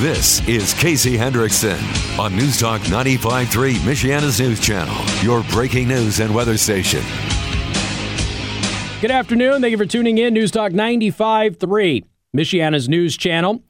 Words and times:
This 0.00 0.40
is 0.48 0.72
Casey 0.72 1.18
Hendrickson 1.18 1.78
on 2.18 2.34
News 2.34 2.58
Talk 2.58 2.80
95.3, 2.80 3.74
Michiana's 3.80 4.40
news 4.40 4.58
channel, 4.58 4.96
your 5.22 5.42
breaking 5.50 5.88
news 5.88 6.20
and 6.20 6.34
weather 6.34 6.56
station. 6.56 7.02
Good 9.02 9.10
afternoon. 9.10 9.60
Thank 9.60 9.72
you 9.72 9.76
for 9.76 9.84
tuning 9.84 10.16
in. 10.16 10.32
News 10.32 10.52
Talk 10.52 10.72
95.3, 10.72 12.06
Michiana's 12.34 12.88
news 12.88 13.14
channel. 13.14 13.62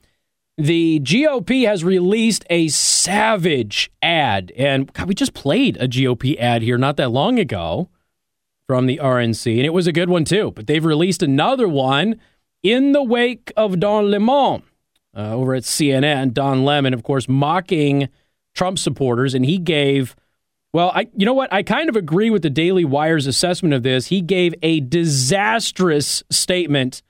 The 0.57 1.01
GOP 1.01 1.67
has 1.67 1.83
released 1.83 2.45
a 2.49 2.69
savage 2.69 3.91
ad, 4.01 4.53
and 4.55 4.93
God, 4.93 5.09
we 5.09 5.13
just 5.13 5.33
played 5.33 5.75
a 5.81 5.87
GOP 5.89 6.39
ad 6.39 6.61
here 6.61 6.77
not 6.77 6.95
that 6.95 7.11
long 7.11 7.39
ago 7.39 7.89
from 8.67 8.85
the 8.85 9.01
RNC, 9.03 9.57
and 9.57 9.65
it 9.65 9.73
was 9.73 9.85
a 9.85 9.91
good 9.91 10.09
one 10.09 10.23
too. 10.23 10.51
But 10.51 10.67
they've 10.67 10.85
released 10.85 11.21
another 11.21 11.67
one 11.67 12.21
in 12.63 12.93
the 12.93 13.03
wake 13.03 13.51
of 13.57 13.81
Don 13.81 14.09
Lemon 14.09 14.63
uh, 15.15 15.33
over 15.35 15.55
at 15.55 15.63
CNN. 15.63 16.33
Don 16.33 16.63
Lemon, 16.63 16.93
of 16.93 17.03
course, 17.03 17.27
mocking 17.27 18.09
Trump 18.53 18.79
supporters, 18.79 19.33
and 19.33 19.45
he 19.45 19.57
gave. 19.57 20.15
Well, 20.73 20.91
I 20.95 21.07
you 21.15 21.25
know 21.25 21.33
what? 21.33 21.51
I 21.51 21.63
kind 21.63 21.89
of 21.89 21.95
agree 21.95 22.29
with 22.29 22.43
the 22.43 22.49
Daily 22.49 22.85
Wire's 22.85 23.27
assessment 23.27 23.73
of 23.73 23.83
this. 23.83 24.07
He 24.07 24.21
gave 24.21 24.53
a 24.61 24.79
disastrous 24.79 26.23
statement 26.29 27.01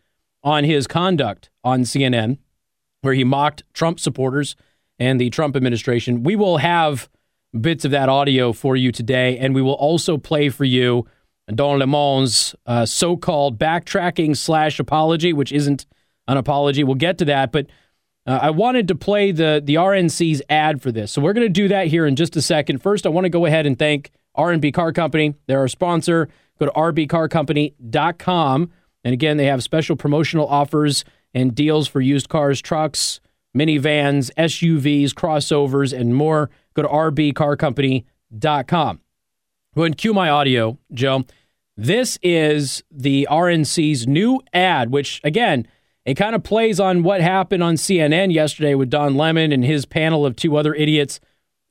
on 0.44 0.64
his 0.64 0.88
conduct 0.88 1.50
on 1.64 1.82
CNN, 1.82 2.40
where 3.02 3.14
he 3.14 3.24
mocked 3.24 3.64
Trump 3.74 4.00
supporters 4.00 4.56
and 4.98 5.22
the 5.22 5.30
Trump 5.30 5.56
administration. 5.56 6.24
We 6.24 6.36
will 6.36 6.58
have 6.58 7.10
bits 7.60 7.86
of 7.86 7.92
that 7.92 8.10
audio 8.10 8.54
for 8.54 8.76
you 8.76 8.92
today, 8.92 9.38
and 9.38 9.54
we 9.54 9.62
will 9.62 9.74
also 9.74 10.18
play 10.18 10.50
for 10.50 10.66
you 10.66 11.06
Don 11.54 11.80
Lemon's 11.80 12.56
uh, 12.66 12.86
so-called 12.86 13.60
backtracking 13.60 14.38
slash 14.38 14.80
apology, 14.80 15.34
which 15.34 15.52
isn't 15.52 15.86
an 16.28 16.38
apology. 16.38 16.84
We'll 16.84 16.96
get 16.96 17.18
to 17.20 17.26
that, 17.26 17.52
but 17.52 17.68
uh, 18.26 18.40
I 18.42 18.50
wanted 18.52 18.88
to 18.90 18.96
play 18.96 19.32
the 19.32 19.62
the 19.64 19.76
RNC's 19.76 20.42
ad 20.50 20.82
for 20.82 20.92
this, 20.92 21.12
so 21.12 21.22
we're 21.22 21.34
going 21.34 21.48
to 21.48 21.50
do 21.50 21.68
that 21.70 21.88
here 21.88 22.06
in 22.06 22.16
just 22.16 22.36
a 22.36 22.42
second. 22.42 22.80
First, 22.80 23.06
I 23.06 23.10
want 23.10 23.26
to 23.26 23.30
go 23.30 23.46
ahead 23.46 23.66
and 23.66 23.78
thank 23.78 24.12
R&B 24.36 24.72
Car 24.72 24.94
Company. 24.94 25.36
They're 25.48 25.60
our 25.60 25.68
sponsor. 25.68 26.30
Go 26.60 26.68
to 26.68 26.72
rbcarcompany.com, 26.74 28.72
and 29.04 29.14
again, 29.14 29.38
they 29.38 29.46
have 29.46 29.64
special 29.64 29.96
promotional 29.96 30.48
offers 30.48 31.04
and 31.34 31.56
deals 31.56 31.88
for 31.88 32.02
used 32.02 32.30
cars, 32.30 32.62
trucks, 32.62 33.20
minivans, 33.58 34.30
SUVs, 34.38 35.14
crossovers, 35.14 35.98
and 35.98 36.16
more. 36.16 36.52
Go 36.76 36.84
to 36.84 36.88
rbcarcompany.com. 36.88 39.00
Go 39.74 39.82
ahead 39.82 39.92
and 39.92 39.98
cue 39.98 40.14
my 40.14 40.30
audio, 40.30 40.78
Joe. 40.94 41.24
This 41.78 42.20
is 42.22 42.84
the 42.92 43.26
RNC's 43.32 44.06
new 44.06 44.42
ad, 44.54 44.92
which, 44.92 45.22
again, 45.24 45.66
it 46.06 46.16
kind 46.16 46.36
of 46.36 46.44
plays 46.44 46.80
on 46.80 47.04
what 47.04 47.22
happened 47.22 47.64
on 47.64 47.76
CNN 47.76 48.34
yesterday 48.34 48.76
with 48.76 48.90
Don 48.90 49.16
Lemon 49.16 49.52
and 49.52 49.64
his 49.64 49.86
panel 49.86 50.26
of 50.26 50.36
two 50.36 50.56
other 50.56 50.74
idiots. 50.74 51.20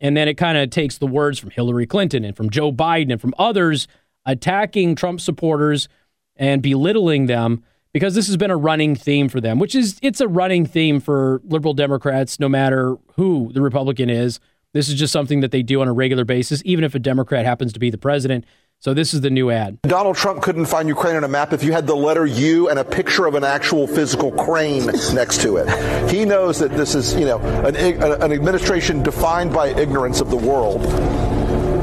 And 0.01 0.17
then 0.17 0.29
it 0.29 0.35
kind 0.35 0.57
of 0.57 0.71
takes 0.71 0.99
the 0.99 1.07
words 1.07 1.39
from 1.39 1.51
Hillary 1.51 1.87
Clinton 1.87 2.25
and 2.25 2.37
from 2.37 2.49
Joe 2.49 2.73
Biden 2.73 3.13
and 3.13 3.21
from 3.21 3.35
others 3.39 3.89
attacking 4.25 4.95
Trump 4.95 5.21
supporters 5.21 5.89
and 6.37 6.63
belittling 6.63 7.27
them 7.27 7.65
because 7.93 8.15
this 8.15 8.27
has 8.29 8.37
been 8.37 8.51
a 8.51 8.57
running 8.57 8.95
theme 8.95 9.29
for 9.29 9.41
them, 9.41 9.59
which 9.59 9.75
is 9.75 9.99
it's 10.01 10.21
a 10.21 10.29
running 10.29 10.65
theme 10.65 11.01
for 11.01 11.41
liberal 11.45 11.75
Democrats, 11.75 12.39
no 12.39 12.49
matter 12.49 12.97
who 13.17 13.51
the 13.53 13.61
Republican 13.61 14.09
is. 14.09 14.39
This 14.73 14.89
is 14.89 14.95
just 14.95 15.13
something 15.13 15.41
that 15.41 15.51
they 15.51 15.63
do 15.63 15.81
on 15.81 15.89
a 15.89 15.93
regular 15.93 16.25
basis, 16.25 16.63
even 16.65 16.85
if 16.85 16.95
a 16.95 17.01
Democrat 17.01 17.45
happens 17.45 17.73
to 17.73 17.81
be 17.81 17.91
the 17.91 17.99
president. 17.99 18.45
So 18.83 18.95
this 18.95 19.13
is 19.13 19.21
the 19.21 19.29
new 19.29 19.51
ad. 19.51 19.83
Donald 19.83 20.17
Trump 20.17 20.41
couldn't 20.41 20.65
find 20.65 20.89
Ukraine 20.89 21.15
on 21.15 21.23
a 21.23 21.29
map 21.29 21.53
if 21.53 21.63
you 21.63 21.71
had 21.71 21.87
the 21.87 21.95
letter 21.95 22.25
U 22.25 22.71
and 22.71 22.79
a 22.79 22.85
picture 22.85 23.27
of 23.27 23.35
an 23.35 23.45
actual 23.45 23.87
physical 23.87 24.33
crane 24.33 24.87
next 25.13 25.43
to 25.43 25.59
it. 25.59 26.11
He 26.11 26.25
knows 26.25 26.59
that 26.61 26.71
this 26.71 26.95
is, 26.95 27.13
you 27.13 27.27
know, 27.27 27.41
an, 27.41 27.77
an 27.77 28.33
administration 28.33 29.03
defined 29.03 29.53
by 29.53 29.67
ignorance 29.67 30.23
of 30.23 30.31
the 30.31 30.37
world. 30.39 30.81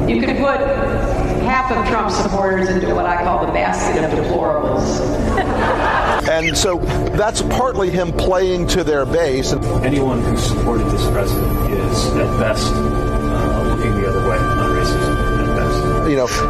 You 0.10 0.22
could 0.22 0.38
put 0.38 0.60
half 1.46 1.72
of 1.72 1.88
Trump 1.88 2.10
supporters 2.10 2.68
into 2.68 2.96
what 2.96 3.06
I 3.06 3.24
call 3.24 3.46
the 3.46 3.52
basket 3.52 4.04
of 4.04 4.12
deplorables. 4.12 5.00
and 6.28 6.58
so 6.58 6.80
that's 7.16 7.44
partly 7.44 7.92
him 7.92 8.12
playing 8.12 8.66
to 8.70 8.84
their 8.84 9.06
base. 9.06 9.54
Anyone 9.54 10.24
who 10.24 10.36
supported 10.36 10.88
this 10.88 11.08
president 11.12 11.74
is, 11.74 12.06
at 12.16 12.40
best, 12.40 12.74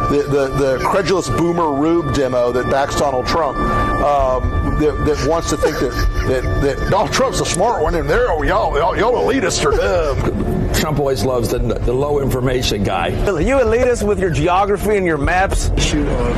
the, 0.08 0.22
the, 0.22 0.48
the 0.48 0.78
credulous 0.84 1.28
boomer 1.28 1.70
rube 1.70 2.14
demo 2.14 2.50
that 2.52 2.70
backs 2.70 2.96
Donald 2.96 3.26
Trump, 3.26 3.58
um, 3.58 4.78
that, 4.80 5.04
that, 5.04 5.28
wants 5.28 5.50
to 5.50 5.56
think 5.56 5.78
that, 5.80 5.90
that, 6.28 6.42
that 6.62 6.90
Donald 6.90 7.12
Trump's 7.12 7.40
a 7.40 7.44
smart 7.44 7.82
one 7.82 7.94
and 7.94 8.08
there, 8.08 8.30
oh, 8.30 8.42
y'all, 8.42 8.76
y'all, 8.76 8.96
y'all 8.96 9.12
elitists 9.12 9.64
are 9.64 9.76
dumb. 9.76 10.72
Trump 10.74 10.98
always 10.98 11.24
loves 11.24 11.50
the, 11.50 11.58
the 11.58 11.92
low 11.92 12.20
information 12.20 12.84
guy. 12.84 13.08
You 13.08 13.56
elitists 13.56 14.06
with 14.06 14.18
your 14.18 14.30
geography 14.30 14.96
and 14.96 15.04
your 15.04 15.18
maps. 15.18 15.70
Issue 15.76 16.06
of, 16.06 16.36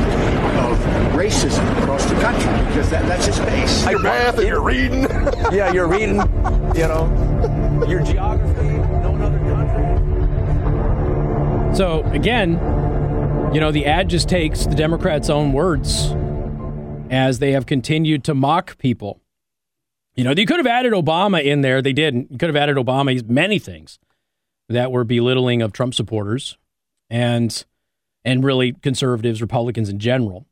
of 0.57 0.77
racism 1.13 1.81
across 1.81 2.03
the 2.05 2.15
country 2.15 2.51
because 2.67 2.89
that, 2.89 3.05
that's 3.05 3.27
his 3.27 3.39
base. 3.39 3.85
Your 3.89 3.99
math 3.99 4.37
and 4.37 4.47
your 4.47 4.61
reading. 4.61 5.03
yeah, 5.51 5.71
you're 5.71 5.87
reading, 5.87 6.15
you 6.75 6.87
know, 6.87 7.85
your 7.87 8.01
geography, 8.03 8.63
no 8.63 9.15
other 9.21 9.39
country. 9.39 10.01
So, 11.75 12.03
again, 12.11 12.59
you 13.53 13.59
know, 13.59 13.71
the 13.71 13.85
ad 13.85 14.09
just 14.09 14.29
takes 14.29 14.65
the 14.65 14.75
Democrats' 14.75 15.29
own 15.29 15.51
words 15.51 16.13
as 17.09 17.39
they 17.39 17.51
have 17.51 17.65
continued 17.65 18.23
to 18.23 18.33
mock 18.33 18.77
people. 18.77 19.21
You 20.15 20.23
know, 20.23 20.31
you 20.31 20.45
could 20.45 20.57
have 20.57 20.67
added 20.67 20.93
Obama 20.93 21.43
in 21.43 21.59
there. 21.59 21.81
They 21.81 21.91
didn't. 21.91 22.31
You 22.31 22.37
could 22.37 22.47
have 22.47 22.55
added 22.55 22.77
Obama. 22.77 23.27
Many 23.27 23.59
things 23.59 23.99
that 24.69 24.91
were 24.91 25.03
belittling 25.03 25.61
of 25.61 25.73
Trump 25.73 25.93
supporters 25.93 26.57
and 27.09 27.65
and 28.23 28.43
really 28.43 28.71
conservatives, 28.71 29.41
Republicans 29.41 29.89
in 29.89 29.99
general. 29.99 30.45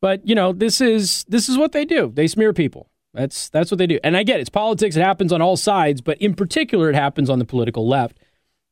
But 0.00 0.26
you 0.26 0.34
know, 0.34 0.52
this 0.52 0.80
is 0.80 1.24
this 1.28 1.48
is 1.48 1.58
what 1.58 1.72
they 1.72 1.84
do. 1.84 2.10
They 2.14 2.26
smear 2.26 2.54
people. 2.54 2.88
That's 3.12 3.50
that's 3.50 3.70
what 3.70 3.76
they 3.76 3.86
do. 3.86 3.98
And 4.02 4.16
I 4.16 4.22
get 4.22 4.38
it. 4.38 4.42
it's 4.42 4.50
politics. 4.50 4.96
It 4.96 5.02
happens 5.02 5.32
on 5.32 5.42
all 5.42 5.58
sides, 5.58 6.00
but 6.00 6.16
in 6.18 6.34
particular, 6.34 6.88
it 6.88 6.94
happens 6.94 7.28
on 7.28 7.38
the 7.38 7.44
political 7.44 7.86
left. 7.86 8.18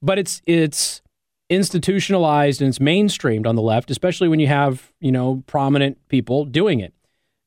But 0.01 0.19
it's 0.19 0.41
it's 0.47 1.03
institutionalized 1.51 2.61
and 2.61 2.69
it's 2.69 2.79
mainstreamed 2.79 3.47
on 3.47 3.57
the 3.57 3.63
left, 3.63 3.91
especially 3.91 4.29
when 4.29 4.41
you 4.41 4.47
have, 4.47 4.93
you 5.01 5.13
know, 5.13 5.43
prominent 5.47 5.97
people 6.09 6.45
doing 6.45 6.81
it. 6.81 6.93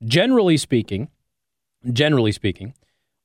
Generally 0.05 0.57
speaking, 0.57 1.09
generally 1.91 2.31
speaking, 2.31 2.73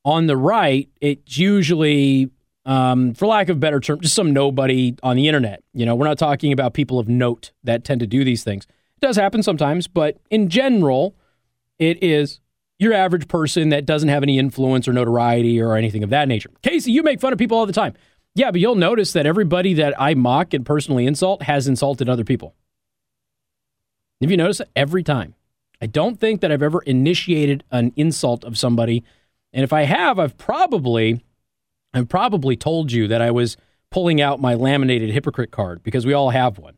on 0.05 0.27
the 0.27 0.37
right, 0.37 0.89
it's 1.01 1.39
usually, 1.39 2.31
um, 2.65 3.15
for 3.15 3.27
lack 3.27 3.49
of 3.49 3.57
a 3.57 3.61
better 3.61 3.81
term, 3.81 4.01
just 4.01 4.15
some 4.15 4.33
nobody 4.33 4.95
on 5.03 5.17
the 5.17 5.27
internet. 5.27 5.63
You 5.73 5.87
know, 5.87 5.95
we're 5.95 6.07
not 6.07 6.19
talking 6.19 6.53
about 6.53 6.75
people 6.75 6.99
of 6.99 7.09
note 7.09 7.53
that 7.65 7.85
tend 7.85 8.01
to 8.01 8.07
do 8.07 8.23
these 8.23 8.45
things. 8.45 8.65
It 8.65 9.01
does 9.01 9.17
happen 9.17 9.43
sometimes, 9.43 9.89
but 9.89 10.19
in 10.31 10.49
general, 10.49 11.17
it 11.79 12.03
is 12.03 12.41
your 12.79 12.93
average 12.93 13.27
person 13.29 13.71
that 13.71 13.87
doesn't 13.87 14.11
have 14.11 14.23
any 14.23 14.39
influence 14.39 14.87
or 14.87 14.93
notoriety 14.93 15.61
or 15.61 15.77
anything 15.77 16.05
of 16.05 16.11
that 16.11 16.29
nature. 16.29 16.51
Casey, 16.63 16.93
you 16.93 17.03
make 17.03 17.21
fun 17.21 17.33
of 17.33 17.39
people 17.39 17.57
all 17.57 17.67
the 17.67 17.73
time. 17.73 17.95
Yeah, 18.37 18.51
but 18.51 18.61
you'll 18.61 18.75
notice 18.75 19.15
that 19.15 19.25
everybody 19.25 19.73
that 19.75 19.99
I 19.99 20.13
mock 20.13 20.53
and 20.53 20.65
personally 20.65 21.07
insult 21.07 21.43
has 21.45 21.67
insulted 21.67 22.07
other 22.07 22.23
people. 22.23 22.55
Have 24.21 24.31
you 24.31 24.37
noticed 24.37 24.61
every 24.77 25.03
time? 25.03 25.35
I 25.81 25.87
don't 25.87 26.21
think 26.21 26.43
that 26.43 26.53
I've 26.53 26.63
ever 26.63 26.83
initiated 26.83 27.65
an 27.71 27.95
insult 27.97 28.45
of 28.45 28.59
somebody. 28.59 29.05
And 29.55 29.65
if 29.65 29.73
I 29.73 29.85
have, 29.85 30.19
I've 30.19 30.37
probably 30.37 31.25
I've 31.95 32.11
probably 32.11 32.57
told 32.57 32.93
you 32.93 33.09
that 33.09 33.23
I 33.23 33.31
was 33.31 33.57
pulling 33.91 34.21
out 34.21 34.39
my 34.39 34.53
laminated 34.53 35.09
hypocrite 35.09 35.51
card 35.51 35.83
because 35.83 36.05
we 36.05 36.13
all 36.13 36.29
have 36.29 36.59
one. 36.59 36.77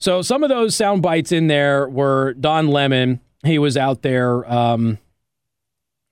So 0.00 0.20
some 0.20 0.42
of 0.42 0.50
those 0.50 0.76
sound 0.76 1.00
bites 1.00 1.32
in 1.32 1.46
there 1.46 1.88
were 1.88 2.34
Don 2.34 2.68
Lemon. 2.68 3.20
He 3.42 3.58
was 3.58 3.78
out 3.78 4.02
there, 4.02 4.50
um, 4.52 4.98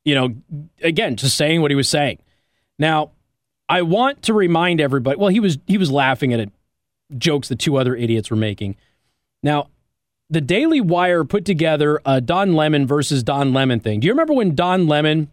you 0.06 0.14
know, 0.14 0.34
again, 0.80 1.16
just 1.16 1.36
saying 1.36 1.60
what 1.60 1.70
he 1.70 1.74
was 1.74 1.90
saying. 1.90 2.20
Now, 2.78 3.10
I 3.72 3.80
want 3.80 4.20
to 4.24 4.34
remind 4.34 4.82
everybody. 4.82 5.16
Well, 5.16 5.30
he 5.30 5.40
was 5.40 5.56
he 5.66 5.78
was 5.78 5.90
laughing 5.90 6.34
at 6.34 6.40
it, 6.40 6.52
jokes 7.16 7.48
the 7.48 7.56
two 7.56 7.78
other 7.78 7.96
idiots 7.96 8.30
were 8.30 8.36
making. 8.36 8.76
Now, 9.42 9.68
the 10.28 10.42
Daily 10.42 10.82
Wire 10.82 11.24
put 11.24 11.46
together 11.46 11.98
a 12.04 12.20
Don 12.20 12.52
Lemon 12.52 12.86
versus 12.86 13.22
Don 13.22 13.54
Lemon 13.54 13.80
thing. 13.80 14.00
Do 14.00 14.06
you 14.06 14.12
remember 14.12 14.34
when 14.34 14.54
Don 14.54 14.88
Lemon 14.88 15.30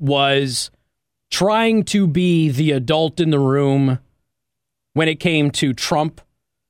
was 0.00 0.72
trying 1.30 1.84
to 1.84 2.08
be 2.08 2.48
the 2.48 2.72
adult 2.72 3.20
in 3.20 3.30
the 3.30 3.38
room 3.38 4.00
when 4.94 5.06
it 5.06 5.20
came 5.20 5.52
to 5.52 5.72
Trump? 5.72 6.20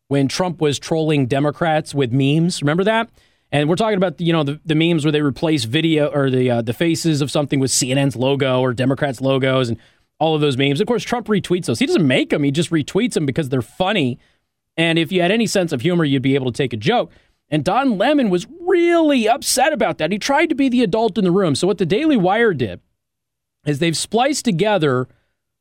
When 0.08 0.28
Trump 0.28 0.60
was 0.60 0.78
trolling 0.78 1.28
Democrats 1.28 1.94
with 1.94 2.12
memes, 2.12 2.60
remember 2.60 2.84
that? 2.84 3.08
And 3.50 3.70
we're 3.70 3.76
talking 3.76 3.96
about 3.96 4.20
you 4.20 4.34
know 4.34 4.42
the, 4.42 4.60
the 4.66 4.74
memes 4.74 5.02
where 5.06 5.12
they 5.12 5.22
replace 5.22 5.64
video 5.64 6.08
or 6.08 6.28
the 6.28 6.50
uh, 6.50 6.60
the 6.60 6.74
faces 6.74 7.22
of 7.22 7.30
something 7.30 7.58
with 7.58 7.70
CNN's 7.70 8.16
logo 8.16 8.60
or 8.60 8.74
Democrats 8.74 9.22
logos, 9.22 9.70
and 9.70 9.78
all 10.18 10.34
of 10.34 10.40
those 10.40 10.56
memes. 10.56 10.80
Of 10.80 10.86
course, 10.86 11.04
Trump 11.04 11.26
retweets 11.26 11.66
those. 11.66 11.78
He 11.78 11.86
doesn't 11.86 12.06
make 12.06 12.30
them, 12.30 12.42
he 12.42 12.50
just 12.50 12.70
retweets 12.70 13.14
them 13.14 13.26
because 13.26 13.48
they're 13.48 13.62
funny. 13.62 14.18
And 14.76 14.98
if 14.98 15.10
you 15.10 15.22
had 15.22 15.32
any 15.32 15.46
sense 15.46 15.72
of 15.72 15.80
humor, 15.80 16.04
you'd 16.04 16.22
be 16.22 16.36
able 16.36 16.52
to 16.52 16.56
take 16.56 16.72
a 16.72 16.76
joke. 16.76 17.10
And 17.50 17.64
Don 17.64 17.98
Lemon 17.98 18.30
was 18.30 18.46
really 18.60 19.28
upset 19.28 19.72
about 19.72 19.98
that. 19.98 20.12
He 20.12 20.18
tried 20.18 20.50
to 20.50 20.54
be 20.54 20.68
the 20.68 20.82
adult 20.82 21.18
in 21.18 21.24
the 21.24 21.30
room. 21.30 21.54
So, 21.54 21.66
what 21.66 21.78
the 21.78 21.86
Daily 21.86 22.16
Wire 22.16 22.52
did 22.52 22.80
is 23.66 23.78
they've 23.78 23.96
spliced 23.96 24.44
together 24.44 25.08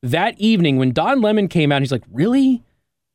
that 0.04 0.40
evening 0.40 0.78
when 0.78 0.92
Don 0.92 1.22
Lemon 1.22 1.48
came 1.48 1.72
out, 1.72 1.82
he's 1.82 1.92
like, 1.92 2.04
Really? 2.12 2.64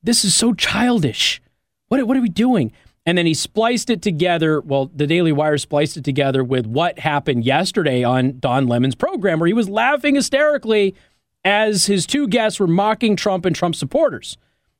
This 0.03 0.25
is 0.25 0.35
so 0.35 0.53
childish. 0.53 1.41
What, 1.89 2.05
what 2.09 2.17
are 2.17 2.23
we 2.23 2.29
doing? 2.29 2.73
And 3.05 3.19
then 3.19 3.27
he 3.27 3.35
spliced 3.35 3.91
it 3.91 4.03
together. 4.03 4.61
Well, 4.61 4.91
the 4.95 5.07
Daily 5.07 5.33
Wire 5.33 5.59
spliced 5.59 5.97
it 5.97 6.05
together 6.05 6.43
with 6.43 6.67
what 6.67 7.01
happened 7.01 7.45
yesterday 7.45 8.03
on 8.03 8.39
Don 8.39 8.67
Lemon's 8.67 8.95
program, 8.95 9.39
where 9.39 9.47
he 9.47 9.53
was 9.53 9.69
laughing 9.69 10.15
hysterically 10.15 10.95
as 11.45 11.87
his 11.87 12.07
two 12.07 12.29
guests 12.29 12.61
were 12.61 12.67
mocking 12.67 13.17
Trump 13.17 13.45
and 13.45 13.55
Trump 13.55 13.75
supporters. 13.75 14.37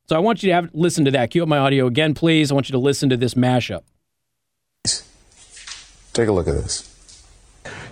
So 0.07 0.15
I 0.15 0.19
want 0.19 0.43
you 0.43 0.49
to 0.49 0.53
have 0.53 0.69
listen 0.73 1.05
to 1.05 1.11
that. 1.11 1.31
Cue 1.31 1.43
up 1.43 1.49
my 1.49 1.57
audio 1.57 1.87
again, 1.87 2.13
please. 2.13 2.51
I 2.51 2.53
want 2.53 2.69
you 2.69 2.73
to 2.73 2.79
listen 2.79 3.09
to 3.09 3.17
this 3.17 3.35
mashup. 3.35 3.83
Take 6.13 6.27
a 6.27 6.31
look 6.31 6.47
at 6.47 6.53
this. 6.53 6.89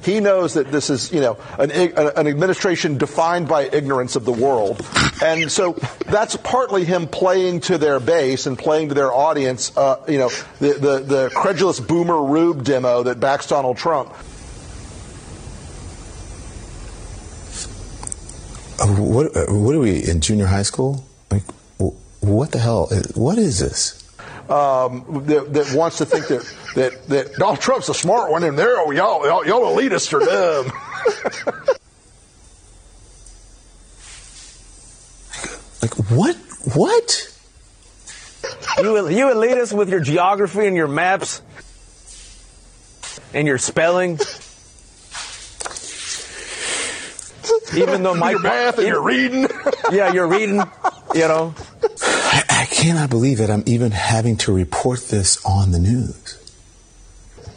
He 0.03 0.19
knows 0.19 0.55
that 0.55 0.71
this 0.71 0.89
is, 0.89 1.11
you 1.11 1.21
know, 1.21 1.37
an, 1.59 1.71
an 1.71 2.27
administration 2.27 2.97
defined 2.97 3.47
by 3.47 3.69
ignorance 3.71 4.15
of 4.15 4.25
the 4.25 4.31
world. 4.31 4.85
And 5.23 5.51
so 5.51 5.73
that's 6.07 6.35
partly 6.37 6.83
him 6.85 7.07
playing 7.07 7.61
to 7.61 7.77
their 7.77 7.99
base 7.99 8.47
and 8.47 8.57
playing 8.57 8.89
to 8.89 8.95
their 8.95 9.13
audience, 9.13 9.75
uh, 9.77 10.03
you 10.07 10.17
know, 10.17 10.29
the, 10.59 10.73
the, 10.73 10.99
the 10.99 11.31
credulous 11.35 11.79
boomer 11.79 12.21
rube 12.21 12.63
demo 12.63 13.03
that 13.03 13.19
backs 13.19 13.47
Donald 13.47 13.77
Trump. 13.77 14.13
What, 18.87 19.35
uh, 19.35 19.45
what 19.47 19.75
are 19.75 19.79
we 19.79 20.03
in 20.03 20.21
junior 20.21 20.47
high 20.47 20.63
school? 20.63 21.03
Like, 21.29 21.43
what 22.21 22.51
the 22.51 22.59
hell? 22.59 22.87
What 23.15 23.37
is 23.37 23.59
this? 23.59 23.97
Um, 24.49 25.23
that, 25.27 25.53
that, 25.53 25.73
wants 25.73 25.97
to 25.99 26.05
think 26.05 26.27
that, 26.27 26.43
that, 26.75 27.07
that 27.07 27.35
Donald 27.35 27.61
Trump's 27.61 27.89
a 27.89 27.93
smart 27.93 28.31
one 28.31 28.43
and 28.43 28.57
they're, 28.57 28.77
oh, 28.77 28.91
y'all, 28.91 29.25
y'all, 29.25 29.45
y'all 29.45 29.75
elitists 29.75 30.11
are 30.13 30.19
dumb. 30.19 30.65
like, 35.81 35.93
what? 36.11 36.35
What? 36.75 37.27
You, 38.77 39.09
you 39.09 39.25
elitists 39.27 39.73
with 39.73 39.89
your 39.89 40.01
geography 40.01 40.67
and 40.67 40.75
your 40.75 40.87
maps 40.87 41.41
and 43.33 43.47
your 43.47 43.57
spelling. 43.57 44.19
Even 47.75 48.03
though 48.03 48.15
my 48.15 48.31
your 48.31 48.39
math 48.39 48.77
and 48.77 48.87
your 48.87 49.01
reading. 49.01 49.47
yeah, 49.91 50.11
you're 50.11 50.27
reading. 50.27 50.61
You 51.13 51.27
know. 51.27 51.55
I, 52.01 52.43
I 52.49 52.65
cannot 52.65 53.09
believe 53.09 53.37
that 53.39 53.49
I'm 53.49 53.63
even 53.65 53.91
having 53.91 54.37
to 54.37 54.53
report 54.53 55.07
this 55.07 55.43
on 55.45 55.71
the 55.71 55.79
news. 55.79 56.37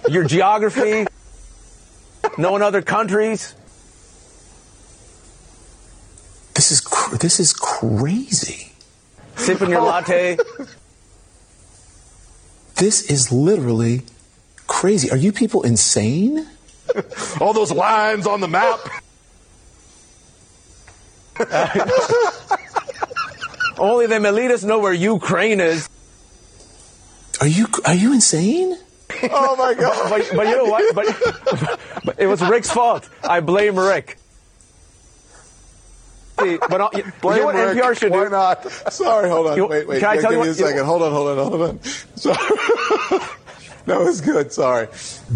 Your 0.08 0.25
geography, 0.25 1.06
knowing 2.37 2.62
other 2.62 2.82
countries. 2.82 3.55
This 6.55 6.70
is 6.70 6.81
cr- 6.81 7.17
this 7.17 7.40
is 7.40 7.52
crazy. 7.52 8.72
Sipping 9.37 9.70
your 9.70 9.82
latte. 9.82 10.37
This 12.76 13.10
is 13.10 13.32
literally 13.32 14.02
crazy. 14.67 15.10
Are 15.10 15.17
you 15.17 15.32
people 15.32 15.62
insane? 15.62 16.46
All 17.40 17.52
those 17.52 17.72
lines 17.72 18.26
on 18.26 18.40
the 18.40 18.49
map. 18.49 18.78
Only 23.79 24.06
them 24.06 24.23
elitists 24.23 24.64
know 24.64 24.79
where 24.79 24.93
Ukraine 24.93 25.61
is. 25.61 25.88
Are 27.41 27.46
you 27.46 27.67
are 27.85 27.94
you 27.94 28.12
insane? 28.12 28.76
Oh 29.25 29.56
my 29.56 29.75
god! 29.75 30.11
but, 30.11 30.37
but, 30.37 30.49
you 30.49 30.56
know 30.56 30.64
what? 30.64 30.94
But, 30.94 31.79
but, 32.05 32.19
it 32.19 32.26
was 32.26 32.43
Rick's 32.43 32.70
fault. 32.70 33.08
I 33.23 33.41
blame 33.41 33.79
Rick. 33.79 34.19
See, 36.41 36.56
but 36.56 36.81
uh, 36.81 36.88
you, 36.94 37.05
blame 37.20 37.37
you 37.37 37.41
know 37.41 37.46
what 37.46 37.55
Rick. 37.55 37.76
NPR 37.76 37.99
should 37.99 38.12
Why 38.12 38.25
do? 38.25 38.31
not? 38.31 38.73
Sorry, 38.93 39.29
hold 39.29 39.49
on. 39.49 39.56
You, 39.56 39.67
wait, 39.67 39.87
wait. 39.87 40.00
Can 40.00 40.08
I 40.08 40.14
yeah, 40.14 40.20
tell 40.20 40.31
give 40.31 40.38
you 40.38 40.44
me 40.44 40.49
what, 40.49 40.61
a 40.61 40.64
second. 40.67 40.85
hold 40.85 41.02
on, 41.02 41.12
hold 41.12 41.29
on, 41.29 41.37
hold 41.37 41.62
on. 41.62 41.82
Sorry. 42.17 42.37
no, 43.87 44.08
it's 44.08 44.20
good. 44.20 44.52
Sorry. 44.52 44.88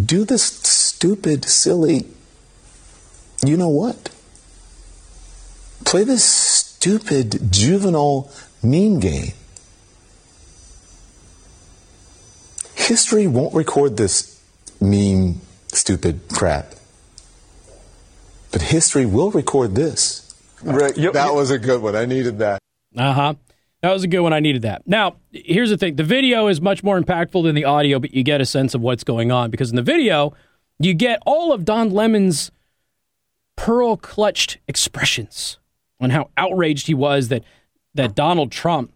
Do 0.05 0.25
this 0.25 0.43
stupid, 0.43 1.45
silly. 1.45 2.07
You 3.45 3.57
know 3.57 3.69
what? 3.69 4.11
Play 5.89 6.05
this 6.05 6.23
stupid 6.23 7.51
juvenile 7.51 8.31
meme 8.63 9.01
game. 9.01 9.33
History 12.75 13.27
won't 13.27 13.55
record 13.55 13.97
this 13.97 14.39
meme, 14.83 15.41
stupid 15.69 16.21
crap. 16.31 16.75
But 18.53 18.61
history 18.61 19.07
will 19.07 19.31
record 19.31 19.75
this. 19.77 20.31
Rick, 20.63 20.99
You- 20.99 21.11
that 21.13 21.29
you- 21.29 21.35
was 21.35 21.51
a 21.51 21.59
good 21.59 21.81
one. 21.81 21.97
I 21.97 22.05
needed 22.05 22.39
that. 22.41 22.59
Uh 22.95 23.13
huh. 23.15 23.35
That 23.81 23.95
was 23.95 24.05
a 24.05 24.09
good 24.09 24.21
one. 24.21 24.35
I 24.35 24.41
needed 24.41 24.61
that. 24.63 24.83
Now, 24.87 25.17
here's 25.33 25.71
the 25.71 25.79
thing 25.79 25.97
the 25.97 26.05
video 26.05 26.49
is 26.49 26.61
much 26.61 26.85
more 26.85 27.01
impactful 27.01 27.43
than 27.45 27.55
the 27.55 27.65
audio, 27.65 27.99
but 27.99 28.13
you 28.13 28.23
get 28.23 28.43
a 28.43 28.47
sense 28.47 28.75
of 28.75 28.83
what's 28.83 29.05
going 29.05 29.33
on 29.33 29.51
because 29.51 29.71
in 29.71 29.77
the 29.77 29.83
video, 29.83 30.35
you 30.79 30.93
get 30.93 31.19
all 31.25 31.51
of 31.51 31.65
Don 31.65 31.89
Lemon's 31.89 32.51
pearl 33.57 33.97
clutched 33.97 34.59
expressions 34.69 35.57
on 36.01 36.11
how 36.11 36.31
outraged 36.37 36.87
he 36.87 36.95
was 36.95 37.29
that, 37.29 37.45
that 37.95 38.15
Donald 38.15 38.53
Trump 38.53 38.93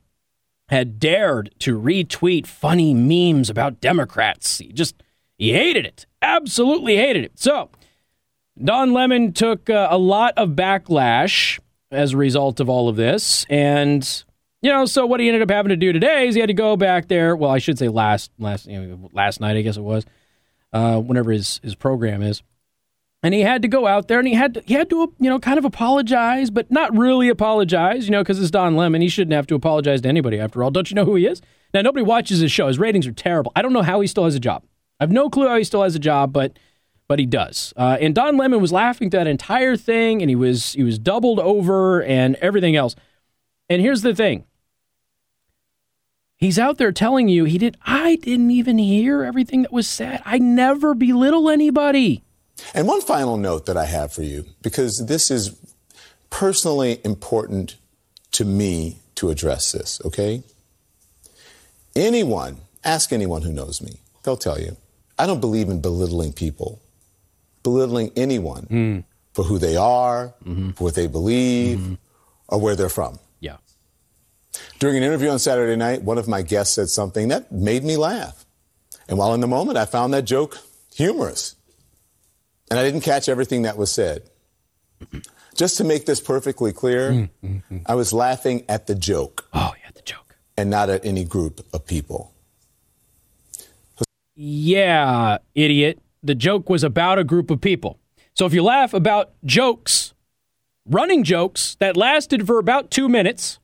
had 0.69 0.99
dared 0.99 1.55
to 1.59 1.79
retweet 1.79 2.47
funny 2.47 2.95
memes 2.95 3.51
about 3.51 3.81
Democrats. 3.81 4.59
He 4.59 4.73
just, 4.73 5.03
he 5.37 5.53
hated 5.53 5.85
it. 5.85 6.07
Absolutely 6.23 6.97
hated 6.97 7.25
it. 7.25 7.39
So, 7.39 7.71
Don 8.63 8.93
Lemon 8.93 9.33
took 9.33 9.69
uh, 9.69 9.89
a 9.91 9.99
lot 9.99 10.35
of 10.37 10.51
backlash 10.51 11.59
as 11.91 12.13
a 12.13 12.17
result 12.17 12.61
of 12.61 12.69
all 12.69 12.89
of 12.89 12.97
this. 12.97 13.45
And, 13.51 14.25
you 14.61 14.71
know, 14.71 14.85
so 14.85 15.05
what 15.05 15.21
he 15.21 15.29
ended 15.29 15.43
up 15.43 15.51
having 15.51 15.71
to 15.71 15.77
do 15.77 15.93
today 15.93 16.29
is 16.29 16.35
he 16.35 16.41
had 16.41 16.47
to 16.47 16.55
go 16.55 16.77
back 16.77 17.09
there. 17.09 17.35
Well, 17.35 17.51
I 17.51 17.59
should 17.59 17.79
say 17.79 17.89
last, 17.89 18.31
last, 18.39 18.67
you 18.67 18.81
know, 18.81 19.11
last 19.13 19.41
night, 19.41 19.57
I 19.57 19.63
guess 19.63 19.77
it 19.77 19.83
was, 19.83 20.05
uh, 20.73 20.99
whenever 21.01 21.33
his, 21.33 21.61
his 21.63 21.75
program 21.75 22.23
is. 22.23 22.43
And 23.23 23.35
he 23.35 23.43
had 23.43 23.63
to 23.63 23.69
go 23.69 23.87
out 23.87 24.09
there 24.09 24.19
and 24.19 24.27
he 24.27 24.35
had 24.35 24.55
to, 24.55 24.63
he 24.67 24.75
had 24.75 24.91
to, 24.91 25.15
you 25.21 25.31
know, 25.31 25.39
kind 25.39 25.59
of 25.59 25.65
apologize, 25.65 26.51
but 26.51 26.71
not 26.73 26.97
really 26.97 27.29
apologize, 27.29 28.07
you 28.07 28.11
know, 28.11 28.23
because 28.23 28.41
it's 28.41 28.51
Don 28.51 28.75
Lemon. 28.75 29.01
He 29.01 29.09
shouldn't 29.09 29.35
have 29.35 29.47
to 29.47 29.55
apologize 29.55 30.01
to 30.01 30.09
anybody 30.09 30.41
after 30.41 30.63
all. 30.63 30.73
Don't 30.73 30.91
you 30.91 30.97
know 30.97 31.05
who 31.05 31.15
he 31.15 31.27
is? 31.27 31.41
Now, 31.73 31.83
nobody 31.83 32.05
watches 32.05 32.41
his 32.41 32.51
show. 32.51 32.67
His 32.67 32.81
ratings 32.81 33.07
are 33.07 33.13
terrible. 33.13 33.53
I 33.55 33.63
don't 33.63 33.73
know 33.73 33.83
how 33.83 34.01
he 34.01 34.09
still 34.09 34.25
has 34.25 34.35
a 34.35 34.41
job. 34.41 34.65
I 34.99 35.05
have 35.05 35.13
no 35.13 35.31
clue 35.31 35.49
how 35.49 35.57
he 35.57 35.65
still 35.65 35.83
has 35.83 35.95
a 35.95 36.01
job, 36.01 36.33
but 36.33 36.59
but 37.09 37.19
he 37.19 37.27
does. 37.27 37.75
Uh, 37.77 37.99
and 38.01 38.15
Don 38.15 38.37
Lemon 38.37 38.61
was 38.61 38.73
laughing 38.73 39.11
to 39.11 39.17
that 39.19 39.27
entire 39.27 39.77
thing, 39.77 40.23
and 40.23 40.31
he 40.31 40.37
was 40.37 40.73
he 40.73 40.83
was 40.83 40.99
doubled 40.99 41.41
over 41.41 42.03
and 42.03 42.37
everything 42.37 42.77
else. 42.77 42.95
And 43.69 43.83
here's 43.83 44.03
the 44.03 44.15
thing: 44.15 44.45
he's 46.37 46.59
out 46.59 46.79
there 46.79 46.93
telling 46.93 47.29
you 47.29 47.45
he 47.45 47.59
did. 47.59 47.77
I 47.85 48.17
didn't 48.17 48.51
even 48.51 48.79
hear 48.79 49.25
everything 49.25 49.63
that 49.63 49.73
was 49.73 49.89
said. 49.89 50.23
I 50.25 50.39
never 50.39 50.95
belittle 50.95 51.51
anybody. 51.51 52.23
And 52.75 52.87
one 52.87 53.01
final 53.01 53.37
note 53.37 53.67
that 53.67 53.77
I 53.77 53.85
have 53.85 54.13
for 54.13 54.23
you, 54.23 54.45
because 54.63 55.07
this 55.07 55.31
is 55.31 55.57
personally 56.31 57.01
important 57.05 57.77
to 58.33 58.45
me 58.45 58.99
to 59.17 59.31
address 59.31 59.73
this, 59.73 60.01
okay? 60.05 60.43
Anyone, 61.95 62.59
ask 62.85 63.13
anyone 63.13 63.43
who 63.43 63.53
knows 63.53 63.83
me, 63.83 63.99
they'll 64.23 64.37
tell 64.37 64.59
you. 64.59 64.77
I 65.19 65.27
don't 65.27 65.41
believe 65.41 65.69
in 65.69 65.81
belittling 65.81 66.33
people, 66.33 66.81
belittling 67.63 68.11
anyone 68.17 68.65
hmm. 68.65 69.01
for 69.35 69.45
who 69.45 69.59
they 69.59 69.77
are, 69.77 70.35
mm-hmm. 70.45 70.71
for 70.71 70.85
what 70.85 70.95
they 70.95 71.07
believe, 71.07 71.79
mm-hmm. 71.79 71.95
or 72.49 72.61
where 72.61 72.75
they're 72.75 72.89
from. 72.89 73.19
Yeah. 73.41 73.59
During 74.79 74.97
an 74.97 75.03
interview 75.03 75.29
on 75.29 75.39
Saturday 75.39 75.77
night, 75.77 76.03
one 76.03 76.19
of 76.19 76.27
my 76.27 76.43
guests 76.43 76.75
said 76.75 76.89
something 76.89 77.29
that 77.29 77.53
made 77.53 77.85
me 77.85 77.97
laugh. 77.97 78.45
And 79.09 79.19
while 79.19 79.35
in 79.35 79.41
the 79.41 79.47
moment, 79.47 79.77
I 79.77 79.85
found 79.85 80.15
that 80.15 80.25
joke 80.25 80.59
humorous. 80.95 81.55
And 82.73 82.79
I 82.81 82.85
didn't 82.85 83.03
catch 83.03 83.29
everything 83.29 83.63
that 83.63 83.77
was 83.77 83.93
said. 83.93 84.31
Just 85.55 85.77
to 85.77 85.85
make 85.85 86.07
this 86.07 86.21
perfectly 86.23 86.73
clear, 86.73 87.11
mm, 87.11 87.29
mm, 87.45 87.63
mm. 87.71 87.83
I 87.85 87.95
was 87.95 88.15
laughing 88.15 88.65
at 88.67 88.87
the 88.87 88.95
joke 88.95 89.47
Oh 89.53 89.75
yeah, 89.85 89.91
the 89.95 90.01
joke. 90.01 90.37
and 90.57 90.71
not 90.71 90.89
at 90.89 91.05
any 91.05 91.25
group 91.25 91.61
of 91.75 91.85
people. 91.87 92.33
Yeah, 94.35 95.37
idiot. 95.55 95.99
The 96.23 96.35
joke 96.35 96.71
was 96.71 96.83
about 96.83 97.19
a 97.19 97.25
group 97.25 97.51
of 97.51 97.61
people. 97.61 97.99
So 98.35 98.47
if 98.47 98.55
you 98.55 98.63
laugh 98.63 98.95
about 98.95 99.33
jokes, 99.45 100.15
running 100.87 101.25
jokes 101.25 101.77
that 101.81 101.97
lasted 101.97 102.47
for 102.47 102.59
about 102.59 102.91
two 102.91 103.09
minutes, 103.09 103.59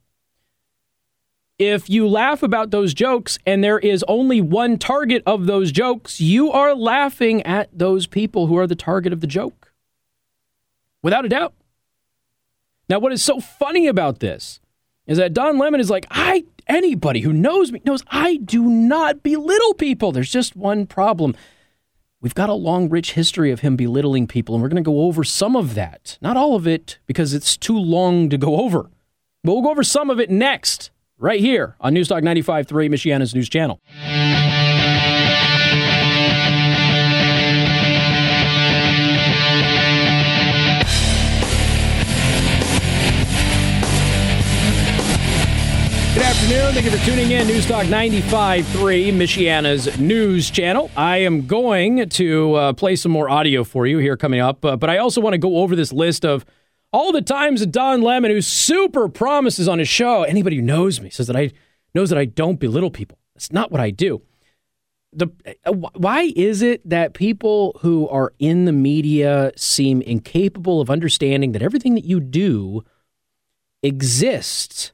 if 1.59 1.91
you 1.91 2.07
laugh 2.07 2.43
about 2.43 2.71
those 2.71 2.95
jokes 2.95 3.39
and 3.45 3.63
there 3.63 3.79
is 3.79 4.05
only 4.07 4.41
one 4.41 4.79
target 4.79 5.23
of 5.27 5.47
those 5.47 5.73
jokes, 5.73 6.21
you 6.21 6.53
are 6.53 6.75
laughing 6.75 7.43
at 7.43 7.69
those 7.77 8.07
people 8.07 8.47
who 8.47 8.57
are 8.57 8.67
the 8.67 8.77
target 8.77 9.13
of 9.13 9.21
the 9.21 9.27
joke. 9.27 9.73
Without 11.03 11.25
a 11.25 11.29
doubt. 11.29 11.55
Now, 12.89 12.99
what 12.99 13.13
is 13.13 13.23
so 13.23 13.41
funny 13.41 13.87
about 13.87 14.21
this 14.21 14.61
is 15.07 15.19
that 15.19 15.35
Don 15.35 15.59
Lemon 15.59 15.81
is 15.81 15.91
like, 15.91 16.07
I 16.11 16.45
anybody 16.69 17.21
who 17.21 17.33
knows 17.33 17.73
me 17.73 17.81
knows 17.85 18.05
I 18.09 18.37
do 18.37 18.63
not 18.63 19.23
belittle 19.23 19.75
people. 19.75 20.13
There's 20.13 20.31
just 20.31 20.55
one 20.55 20.87
problem. 20.87 21.35
we've 22.21 22.35
got 22.35 22.49
a 22.49 22.55
long, 22.55 22.89
rich 22.89 23.13
history 23.13 23.51
of 23.51 23.61
him 23.61 23.77
belittling 23.77 24.27
people, 24.27 24.55
and 24.55 24.63
we're 24.63 24.69
going 24.69 24.83
to 24.83 24.89
go 24.89 25.03
over 25.03 25.25
some 25.25 25.57
of 25.57 25.75
that. 25.75 26.19
Not 26.21 26.37
all 26.37 26.55
of 26.57 26.67
it, 26.67 26.99
because 27.07 27.35
it's 27.35 27.57
too 27.57 27.79
long 27.79 28.29
to 28.31 28.39
go 28.39 28.61
over. 28.61 28.91
But 29.45 29.53
we'll 29.53 29.63
go 29.63 29.71
over 29.71 29.85
some 29.85 30.11
of 30.11 30.19
it 30.19 30.31
next, 30.31 30.91
right 31.19 31.41
here 31.41 31.77
on 31.81 31.95
Newstalk 31.95 32.23
95.3, 32.23 32.67
Michiana's 32.89 33.35
news 33.35 33.49
channel. 33.49 33.81
Good 46.15 46.27
afternoon. 46.27 46.75
Thank 46.75 46.85
you 46.85 46.91
for 46.91 47.05
tuning 47.07 47.31
in. 47.31 47.47
News 47.47 47.65
Talk 47.65 47.87
95.3, 47.87 49.13
Michiana's 49.13 50.01
news 50.01 50.51
channel. 50.51 50.91
I 50.97 51.19
am 51.19 51.47
going 51.47 52.09
to 52.09 52.55
uh, 52.55 52.73
play 52.73 52.97
some 52.97 53.13
more 53.13 53.31
audio 53.31 53.63
for 53.63 53.87
you 53.87 53.99
here 53.99 54.17
coming 54.17 54.41
up, 54.41 54.65
uh, 54.65 54.77
but 54.77 54.91
I 54.91 54.99
also 54.99 55.21
want 55.21 55.35
to 55.35 55.39
go 55.39 55.59
over 55.59 55.77
this 55.77 55.93
list 55.93 56.25
of 56.25 56.45
all 56.93 57.13
the 57.13 57.23
times 57.23 57.61
that 57.61 57.73
Don 57.73 58.03
Lemon, 58.03 58.31
who 58.31 58.41
super 58.41 59.09
promises 59.09 59.69
on 59.69 59.79
his 59.79 59.89
show, 59.89 60.23
anybody 60.23 60.57
who 60.57 60.63
knows 60.63 61.01
me 61.01 61.11
says 61.11 61.27
that 61.27 61.37
I 61.37 61.53
knows 61.95 62.11
that 62.11 62.19
I 62.19 62.25
don't 62.25 62.61
belittle 62.61 62.91
people. 62.91 63.19
That's 63.35 63.53
not 63.53 63.71
what 63.71 63.81
I 63.81 63.91
do. 63.91 64.23
The 65.13 65.29
uh, 65.65 65.73
why 65.73 66.33
is 66.37 66.61
it 66.61 66.87
that 66.89 67.15
people 67.15 67.79
who 67.81 68.09
are 68.09 68.33
in 68.39 68.67
the 68.67 68.73
media 68.73 69.53
seem 69.57 70.03
incapable 70.03 70.81
of 70.81 70.91
understanding 70.91 71.53
that 71.53 71.63
everything 71.63 71.95
that 71.95 72.05
you 72.05 72.21
do 72.21 72.85
exists 73.83 74.93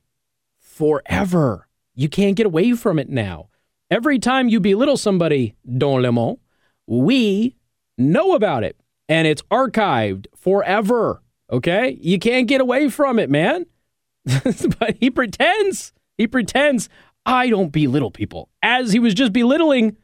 forever? 0.59 1.69
You 1.95 2.09
can't 2.09 2.37
get 2.37 2.47
away 2.47 2.73
from 2.75 2.99
it 2.99 3.09
now. 3.09 3.49
Every 3.91 4.19
time 4.19 4.49
you 4.49 4.61
belittle 4.61 4.97
somebody, 4.97 5.55
Don 5.79 6.03
Lemon, 6.03 6.39
we 6.87 7.57
know 7.97 8.35
about 8.35 8.65
it 8.65 8.77
and 9.09 9.27
it's 9.27 9.43
archived 9.43 10.27
forever. 10.35 11.23
Okay? 11.51 11.99
You 12.01 12.19
can't 12.19 12.49
get 12.49 12.61
away 12.61 12.89
from 12.89 13.19
it, 13.19 13.31
man. 13.31 13.67
but 14.25 14.97
he 15.01 15.11
pretends, 15.11 15.93
he 16.17 16.27
pretends 16.27 16.89
I 17.27 17.51
don't 17.51 17.73
belittle 17.73 18.11
people 18.11 18.49
as 18.63 18.93
he 18.93 18.99
was 18.99 19.15
just 19.15 19.33
belittling 19.33 19.97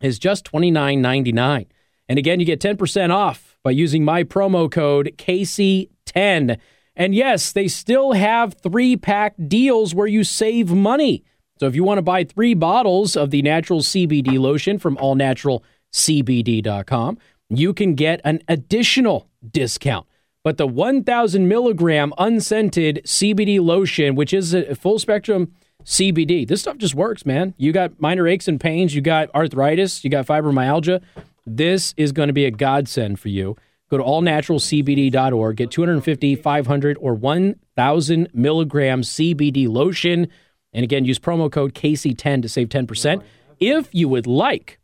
is 0.00 0.20
just 0.20 0.50
$29.99. 0.52 1.66
And 2.08 2.18
again, 2.18 2.38
you 2.38 2.46
get 2.46 2.60
10% 2.60 3.10
off 3.10 3.58
by 3.64 3.72
using 3.72 4.04
my 4.04 4.22
promo 4.22 4.70
code 4.70 5.14
KC10. 5.18 6.60
And 6.96 7.14
yes, 7.14 7.52
they 7.52 7.68
still 7.68 8.12
have 8.12 8.54
three 8.54 8.96
pack 8.96 9.34
deals 9.46 9.94
where 9.94 10.06
you 10.06 10.24
save 10.24 10.72
money. 10.72 11.22
So 11.60 11.66
if 11.66 11.74
you 11.74 11.84
want 11.84 11.98
to 11.98 12.02
buy 12.02 12.24
three 12.24 12.54
bottles 12.54 13.14
of 13.16 13.30
the 13.30 13.42
natural 13.42 13.80
CBD 13.80 14.38
lotion 14.38 14.78
from 14.78 14.96
allnaturalcbd.com, 14.96 17.18
you 17.48 17.74
can 17.74 17.94
get 17.94 18.20
an 18.24 18.40
additional 18.48 19.28
discount. 19.48 20.06
But 20.42 20.56
the 20.58 20.66
1,000 20.66 21.46
milligram 21.48 22.12
unscented 22.18 23.02
CBD 23.04 23.60
lotion, 23.60 24.14
which 24.14 24.32
is 24.32 24.54
a 24.54 24.74
full 24.74 24.98
spectrum 24.98 25.52
CBD, 25.84 26.46
this 26.46 26.60
stuff 26.60 26.78
just 26.78 26.94
works, 26.94 27.26
man. 27.26 27.54
You 27.56 27.72
got 27.72 28.00
minor 28.00 28.28
aches 28.28 28.48
and 28.48 28.60
pains, 28.60 28.94
you 28.94 29.00
got 29.00 29.34
arthritis, 29.34 30.04
you 30.04 30.10
got 30.10 30.26
fibromyalgia. 30.26 31.00
This 31.46 31.94
is 31.96 32.12
going 32.12 32.28
to 32.28 32.32
be 32.32 32.44
a 32.44 32.50
godsend 32.50 33.20
for 33.20 33.28
you. 33.28 33.56
Go 33.88 33.98
to 33.98 34.02
allnaturalcbd.org, 34.02 35.56
get 35.56 35.70
250, 35.70 36.34
500, 36.36 36.98
or 37.00 37.14
1,000 37.14 38.28
milligram 38.34 39.02
CBD 39.02 39.68
lotion. 39.68 40.26
And 40.72 40.82
again, 40.82 41.04
use 41.04 41.20
promo 41.20 41.48
code 41.50 41.74
KC10 41.74 42.42
to 42.42 42.48
save 42.48 42.68
10%. 42.68 43.22
If 43.60 43.94
you 43.94 44.08
would 44.08 44.26
like 44.26 44.80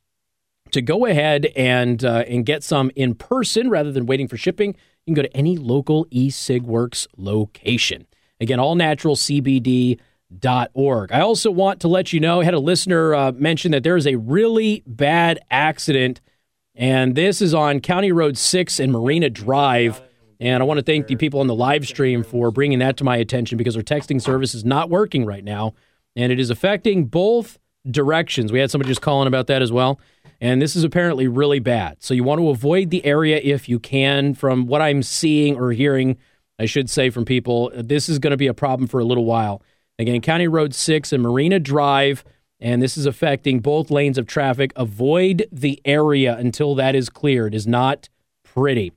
to 0.71 0.80
go 0.80 1.06
ahead 1.06 1.47
and, 1.56 2.04
uh, 2.04 2.23
and 2.28 2.47
get 2.47 2.62
some 2.62 2.92
in 2.94 3.16
person 3.16 3.71
rather 3.71 3.90
than 3.90 4.06
waiting 4.06 4.28
for 4.28 4.37
shipping, 4.37 4.76
you 5.04 5.14
can 5.14 5.14
go 5.14 5.23
to 5.23 5.37
any 5.37 5.56
local 5.56 6.04
eSigWorks 6.06 7.09
location. 7.16 8.06
Again, 8.40 8.61
allnaturalcbd.org. 8.61 11.12
I 11.12 11.21
also 11.21 11.50
want 11.50 11.80
to 11.80 11.88
let 11.88 12.12
you 12.12 12.21
know, 12.21 12.40
I 12.40 12.44
had 12.44 12.54
a 12.54 12.61
listener 12.61 13.16
uh, 13.16 13.32
mention 13.32 13.73
that 13.73 13.82
there 13.82 13.97
is 13.97 14.06
a 14.06 14.14
really 14.14 14.85
bad 14.87 15.40
accident– 15.50 16.21
and 16.75 17.14
this 17.14 17.43
is 17.43 17.55
on 17.55 17.81
County 17.81 18.12
Road 18.12 18.38
6 18.38 18.81
and 18.81 18.93
Marina 18.93 19.31
Drive. 19.31 20.00
And 20.41 20.62
I 20.62 20.67
want 20.67 20.79
to 20.79 20.85
thank 20.85 21.07
the 21.07 21.17
people 21.17 21.41
on 21.41 21.47
the 21.47 21.55
live 21.55 21.87
stream 21.87 22.25
for 22.25 22.50
bringing 22.50 22.81
that 22.81 22.97
to 22.97 23.05
my 23.05 23.17
attention 23.17 23.59
because 23.59 23.76
our 23.76 23.83
texting 23.83 24.21
service 24.21 24.55
is 24.55 24.64
not 24.64 24.91
working 24.91 25.25
right 25.25 25.45
now. 25.45 25.75
And 26.17 26.33
it 26.33 26.41
is 26.41 26.50
affecting 26.50 27.05
both 27.05 27.59
directions. 27.88 28.52
We 28.52 28.59
had 28.59 28.71
somebody 28.71 28.88
just 28.88 29.02
calling 29.02 29.29
about 29.29 29.47
that 29.49 29.62
as 29.62 29.71
well. 29.71 30.00
And 30.41 30.61
this 30.61 30.75
is 30.75 30.83
apparently 30.83 31.29
really 31.29 31.61
bad. 31.61 32.02
So 32.02 32.14
you 32.14 32.25
want 32.25 32.41
to 32.41 32.49
avoid 32.49 32.91
the 32.91 33.05
area 33.05 33.41
if 33.43 33.69
you 33.69 33.79
can. 33.79 34.35
From 34.35 34.67
what 34.67 34.83
I'm 34.83 35.02
seeing 35.02 35.57
or 35.57 35.73
hearing, 35.73 36.17
I 36.59 36.67
should 36.67 36.91
say 36.91 37.11
from 37.11 37.25
people, 37.25 37.71
this 37.75 38.09
is 38.09 38.19
going 38.19 38.33
to 38.33 38.37
be 38.37 38.49
a 38.49 38.55
problem 38.55 38.88
for 38.88 38.99
a 38.99 39.05
little 39.05 39.25
while. 39.25 39.62
Again, 39.99 40.21
County 40.21 40.49
Road 40.49 40.75
6 40.75 41.12
and 41.12 41.23
Marina 41.23 41.61
Drive 41.61 42.25
and 42.62 42.81
this 42.81 42.97
is 42.97 43.07
affecting 43.07 43.59
both 43.59 43.90
lanes 43.90 44.16
of 44.16 44.26
traffic. 44.26 44.73
Avoid 44.76 45.49
the 45.50 45.81
area 45.85 46.37
until 46.37 46.76
that 46.76 46.95
is 46.95 47.11
clear. 47.11 47.49
It 47.49 47.54
is 47.54 47.66
not 47.66 48.09
pretty. 48.45 48.92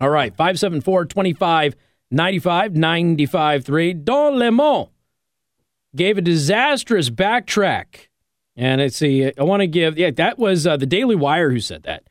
All 0.00 0.10
right, 0.10 0.36
574 0.36 1.06
25 1.06 1.76
95 2.10 2.76
95 2.76 3.64
3. 3.64 3.94
Don 3.94 4.38
Lemon 4.38 4.86
gave 5.96 6.18
a 6.18 6.20
disastrous 6.20 7.08
backtrack. 7.08 8.08
And 8.54 8.80
let's 8.80 8.96
see, 8.96 9.24
I 9.24 9.42
want 9.42 9.60
to 9.60 9.66
give, 9.66 9.96
yeah, 9.96 10.10
that 10.10 10.38
was 10.38 10.66
uh, 10.66 10.76
the 10.76 10.86
Daily 10.86 11.16
Wire 11.16 11.50
who 11.50 11.60
said 11.60 11.84
that. 11.84 12.04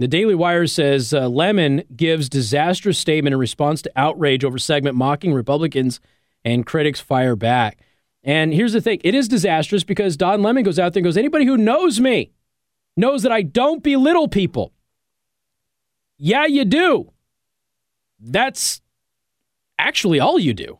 The 0.00 0.08
Daily 0.08 0.34
Wire 0.34 0.66
says 0.66 1.14
uh, 1.14 1.28
Lemon 1.28 1.84
gives 1.94 2.28
disastrous 2.28 2.98
statement 2.98 3.34
in 3.34 3.38
response 3.38 3.82
to 3.82 3.92
outrage 3.94 4.44
over 4.44 4.58
segment 4.58 4.96
mocking 4.96 5.32
Republicans 5.32 6.00
and 6.44 6.66
critics 6.66 6.98
fire 6.98 7.36
back. 7.36 7.78
And 8.24 8.54
here's 8.54 8.72
the 8.72 8.80
thing 8.80 9.00
it 9.02 9.14
is 9.14 9.28
disastrous 9.28 9.84
because 9.84 10.16
Don 10.16 10.42
Lemon 10.42 10.62
goes 10.62 10.78
out 10.78 10.92
there 10.92 11.00
and 11.00 11.04
goes, 11.04 11.16
anybody 11.16 11.44
who 11.44 11.56
knows 11.56 12.00
me 12.00 12.32
knows 12.96 13.22
that 13.22 13.32
I 13.32 13.42
don't 13.42 13.82
belittle 13.82 14.28
people. 14.28 14.72
Yeah, 16.18 16.46
you 16.46 16.64
do. 16.64 17.12
That's 18.20 18.80
actually 19.78 20.20
all 20.20 20.38
you 20.38 20.54
do. 20.54 20.78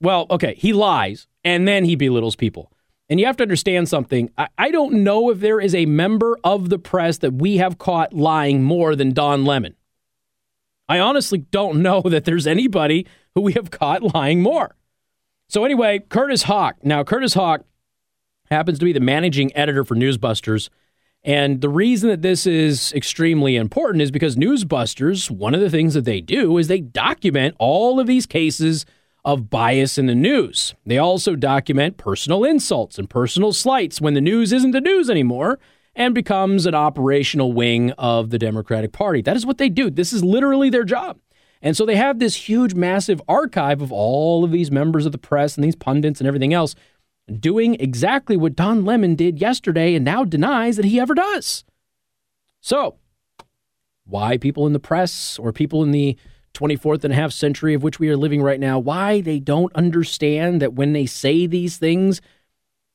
Well, 0.00 0.26
okay, 0.30 0.54
he 0.54 0.72
lies 0.72 1.26
and 1.42 1.66
then 1.66 1.84
he 1.84 1.96
belittles 1.96 2.36
people. 2.36 2.70
And 3.08 3.20
you 3.20 3.26
have 3.26 3.36
to 3.38 3.42
understand 3.42 3.88
something. 3.88 4.30
I, 4.38 4.48
I, 4.56 4.70
don't 4.70 5.04
know 5.04 5.30
if 5.30 5.40
there 5.40 5.60
is 5.60 5.74
a 5.74 5.86
member 5.86 6.38
of 6.42 6.70
the 6.70 6.78
press 6.78 7.18
that 7.18 7.34
we 7.34 7.58
have 7.58 7.78
caught 7.78 8.14
lying 8.14 8.62
more 8.62 8.96
than 8.96 9.12
Don 9.12 9.44
Lemon. 9.44 9.74
I 10.88 11.00
honestly 11.00 11.38
don't 11.38 11.82
know 11.82 12.00
that 12.04 12.24
there's 12.24 12.46
anybody 12.46 13.06
who 13.34 13.42
we 13.42 13.52
have 13.54 13.70
caught 13.70 14.14
lying 14.14 14.40
more. 14.40 14.76
So 15.48 15.64
anyway, 15.64 16.00
Curtis 16.08 16.44
Houck. 16.44 16.76
Now, 16.82 17.04
Curtis 17.04 17.34
Houck 17.34 17.64
happens 18.50 18.78
to 18.78 18.84
be 18.84 18.92
the 18.92 19.00
managing 19.00 19.54
editor 19.56 19.84
for 19.84 19.94
Newsbusters. 19.94 20.68
And 21.22 21.60
the 21.60 21.70
reason 21.70 22.10
that 22.10 22.22
this 22.22 22.46
is 22.46 22.92
extremely 22.92 23.56
important 23.56 24.02
is 24.02 24.10
because 24.10 24.36
Newsbusters, 24.36 25.30
one 25.30 25.54
of 25.54 25.60
the 25.60 25.70
things 25.70 25.94
that 25.94 26.04
they 26.04 26.20
do 26.20 26.58
is 26.58 26.68
they 26.68 26.80
document 26.80 27.56
all 27.58 27.98
of 27.98 28.06
these 28.06 28.26
cases 28.26 28.84
of 29.24 29.48
bias 29.48 29.96
in 29.96 30.04
the 30.06 30.14
news. 30.14 30.74
They 30.84 30.98
also 30.98 31.34
document 31.34 31.96
personal 31.96 32.44
insults 32.44 32.98
and 32.98 33.08
personal 33.08 33.54
slights 33.54 34.00
when 34.00 34.12
the 34.12 34.20
news 34.20 34.52
isn't 34.52 34.72
the 34.72 34.82
news 34.82 35.08
anymore 35.08 35.58
and 35.96 36.14
becomes 36.14 36.66
an 36.66 36.74
operational 36.74 37.52
wing 37.52 37.92
of 37.92 38.28
the 38.28 38.38
Democratic 38.38 38.92
Party. 38.92 39.22
That 39.22 39.36
is 39.36 39.46
what 39.46 39.56
they 39.56 39.70
do. 39.70 39.88
This 39.88 40.12
is 40.12 40.22
literally 40.22 40.68
their 40.68 40.84
job. 40.84 41.18
And 41.64 41.74
so 41.74 41.86
they 41.86 41.96
have 41.96 42.18
this 42.18 42.34
huge, 42.48 42.74
massive 42.74 43.22
archive 43.26 43.80
of 43.80 43.90
all 43.90 44.44
of 44.44 44.52
these 44.52 44.70
members 44.70 45.06
of 45.06 45.12
the 45.12 45.18
press 45.18 45.56
and 45.56 45.64
these 45.64 45.74
pundits 45.74 46.20
and 46.20 46.28
everything 46.28 46.52
else 46.52 46.74
doing 47.40 47.74
exactly 47.80 48.36
what 48.36 48.54
Don 48.54 48.84
Lemon 48.84 49.14
did 49.14 49.40
yesterday 49.40 49.94
and 49.94 50.04
now 50.04 50.24
denies 50.24 50.76
that 50.76 50.84
he 50.84 51.00
ever 51.00 51.14
does. 51.14 51.64
So, 52.60 52.96
why 54.04 54.36
people 54.36 54.66
in 54.66 54.74
the 54.74 54.78
press 54.78 55.38
or 55.38 55.54
people 55.54 55.82
in 55.82 55.90
the 55.90 56.18
24th 56.52 57.02
and 57.02 57.14
a 57.14 57.16
half 57.16 57.32
century 57.32 57.72
of 57.72 57.82
which 57.82 57.98
we 57.98 58.10
are 58.10 58.16
living 58.16 58.42
right 58.42 58.60
now, 58.60 58.78
why 58.78 59.22
they 59.22 59.40
don't 59.40 59.74
understand 59.74 60.60
that 60.60 60.74
when 60.74 60.92
they 60.92 61.06
say 61.06 61.46
these 61.46 61.78
things, 61.78 62.20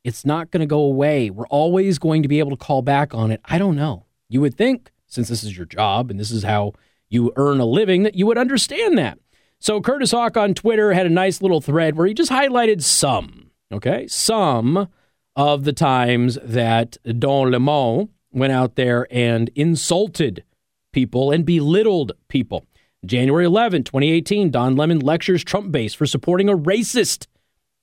it's 0.03 0.25
not 0.25 0.51
going 0.51 0.61
to 0.61 0.67
go 0.67 0.79
away. 0.79 1.31
We're 1.31 1.47
always 1.47 1.97
going 1.97 2.21
to 2.21 2.29
be 2.29 2.37
able 2.37 2.51
to 2.51 2.57
call 2.57 2.83
back 2.83 3.15
on 3.15 3.31
it. 3.31 3.41
I 3.45 3.57
don't 3.57 3.75
know. 3.75 4.05
You 4.29 4.41
would 4.41 4.55
think, 4.55 4.91
since 5.07 5.27
this 5.27 5.43
is 5.43 5.57
your 5.57 5.65
job 5.65 6.11
and 6.11 6.19
this 6.19 6.29
is 6.29 6.43
how 6.43 6.73
you 7.09 7.33
earn 7.35 7.59
a 7.59 7.65
living, 7.65 8.03
that 8.03 8.15
you 8.15 8.25
would 8.25 8.37
understand 8.37 8.97
that. 8.97 9.19
So 9.59 9.81
Curtis 9.81 10.11
Houck 10.11 10.37
on 10.37 10.53
Twitter 10.53 10.93
had 10.93 11.05
a 11.05 11.09
nice 11.09 11.41
little 11.41 11.61
thread 11.61 11.95
where 11.95 12.07
he 12.07 12.13
just 12.13 12.31
highlighted 12.31 12.81
some, 12.81 13.51
okay, 13.71 14.07
some 14.07 14.87
of 15.35 15.63
the 15.63 15.73
times 15.73 16.37
that 16.43 16.97
Don 17.19 17.51
Lemon 17.51 18.09
went 18.31 18.53
out 18.53 18.75
there 18.75 19.07
and 19.11 19.49
insulted 19.55 20.43
people 20.91 21.31
and 21.31 21.45
belittled 21.45 22.13
people. 22.27 22.65
January 23.05 23.45
11, 23.45 23.83
2018, 23.85 24.51
Don 24.51 24.75
Lemon 24.75 24.99
lectures 24.99 25.43
Trump 25.43 25.71
base 25.71 25.93
for 25.93 26.05
supporting 26.05 26.49
a 26.49 26.57
racist. 26.57 27.27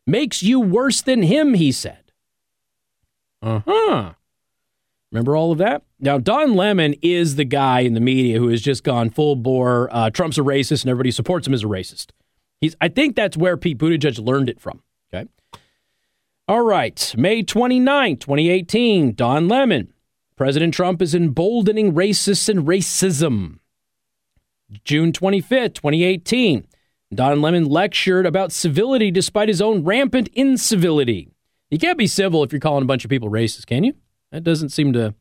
Makes 0.07 0.43
you 0.43 0.61
worse 0.61 1.03
than 1.03 1.23
him, 1.23 1.55
he 1.55 1.73
said. 1.73 2.13
Uh 3.43 3.61
huh. 3.67 4.13
Remember 5.13 5.37
all 5.37 5.53
of 5.53 5.59
that? 5.59 5.83
Now, 6.01 6.19
Don 6.19 6.55
Lemon 6.55 6.95
is 7.01 7.37
the 7.37 7.45
guy 7.45 7.81
in 7.81 7.95
the 7.95 8.01
media 8.01 8.39
who 8.39 8.49
has 8.49 8.61
just 8.61 8.85
gone 8.85 9.11
full 9.11 9.37
bore. 9.37 9.89
Uh, 9.93 10.11
Trump's 10.11 10.39
a 10.39 10.43
racist 10.43 10.83
and 10.83 10.91
everybody 10.91 11.11
supports 11.11 11.47
him 11.47 11.55
as 11.55 11.63
a 11.63 11.67
racist. 11.67 12.11
He's, 12.61 12.75
I 12.81 12.89
think 12.89 13.15
that's 13.15 13.37
where 13.37 13.57
Pete 13.57 13.79
Buttigieg 13.79 14.25
learned 14.25 14.49
it 14.49 14.61
from. 14.61 14.83
Okay. 15.13 15.29
All 16.49 16.63
right. 16.63 17.15
May 17.17 17.43
29, 17.43 18.17
2018, 18.17 19.15
Don 19.15 19.49
Lemon. 19.49 19.93
President 20.37 20.75
Trump 20.75 21.01
is 21.01 21.15
emboldening 21.15 21.93
racists 21.93 22.49
and 22.49 22.67
racism. 22.67 23.59
June 24.85 25.13
25th, 25.13 25.75
2018, 25.75 26.67
Don 27.15 27.41
Lemon 27.41 27.65
lectured 27.65 28.27
about 28.27 28.53
civility 28.53 29.11
despite 29.11 29.49
his 29.49 29.63
own 29.63 29.85
rampant 29.85 30.29
incivility. 30.35 31.31
You 31.71 31.79
can't 31.79 31.97
be 31.97 32.07
civil 32.07 32.43
if 32.43 32.53
you're 32.53 32.61
calling 32.61 32.83
a 32.83 32.87
bunch 32.87 33.05
of 33.05 33.11
people 33.11 33.31
racist, 33.31 33.67
can 33.67 33.85
you? 33.85 33.95
That 34.33 34.45
doesn't 34.45 34.71
seem 34.71 34.93
to 34.93 35.15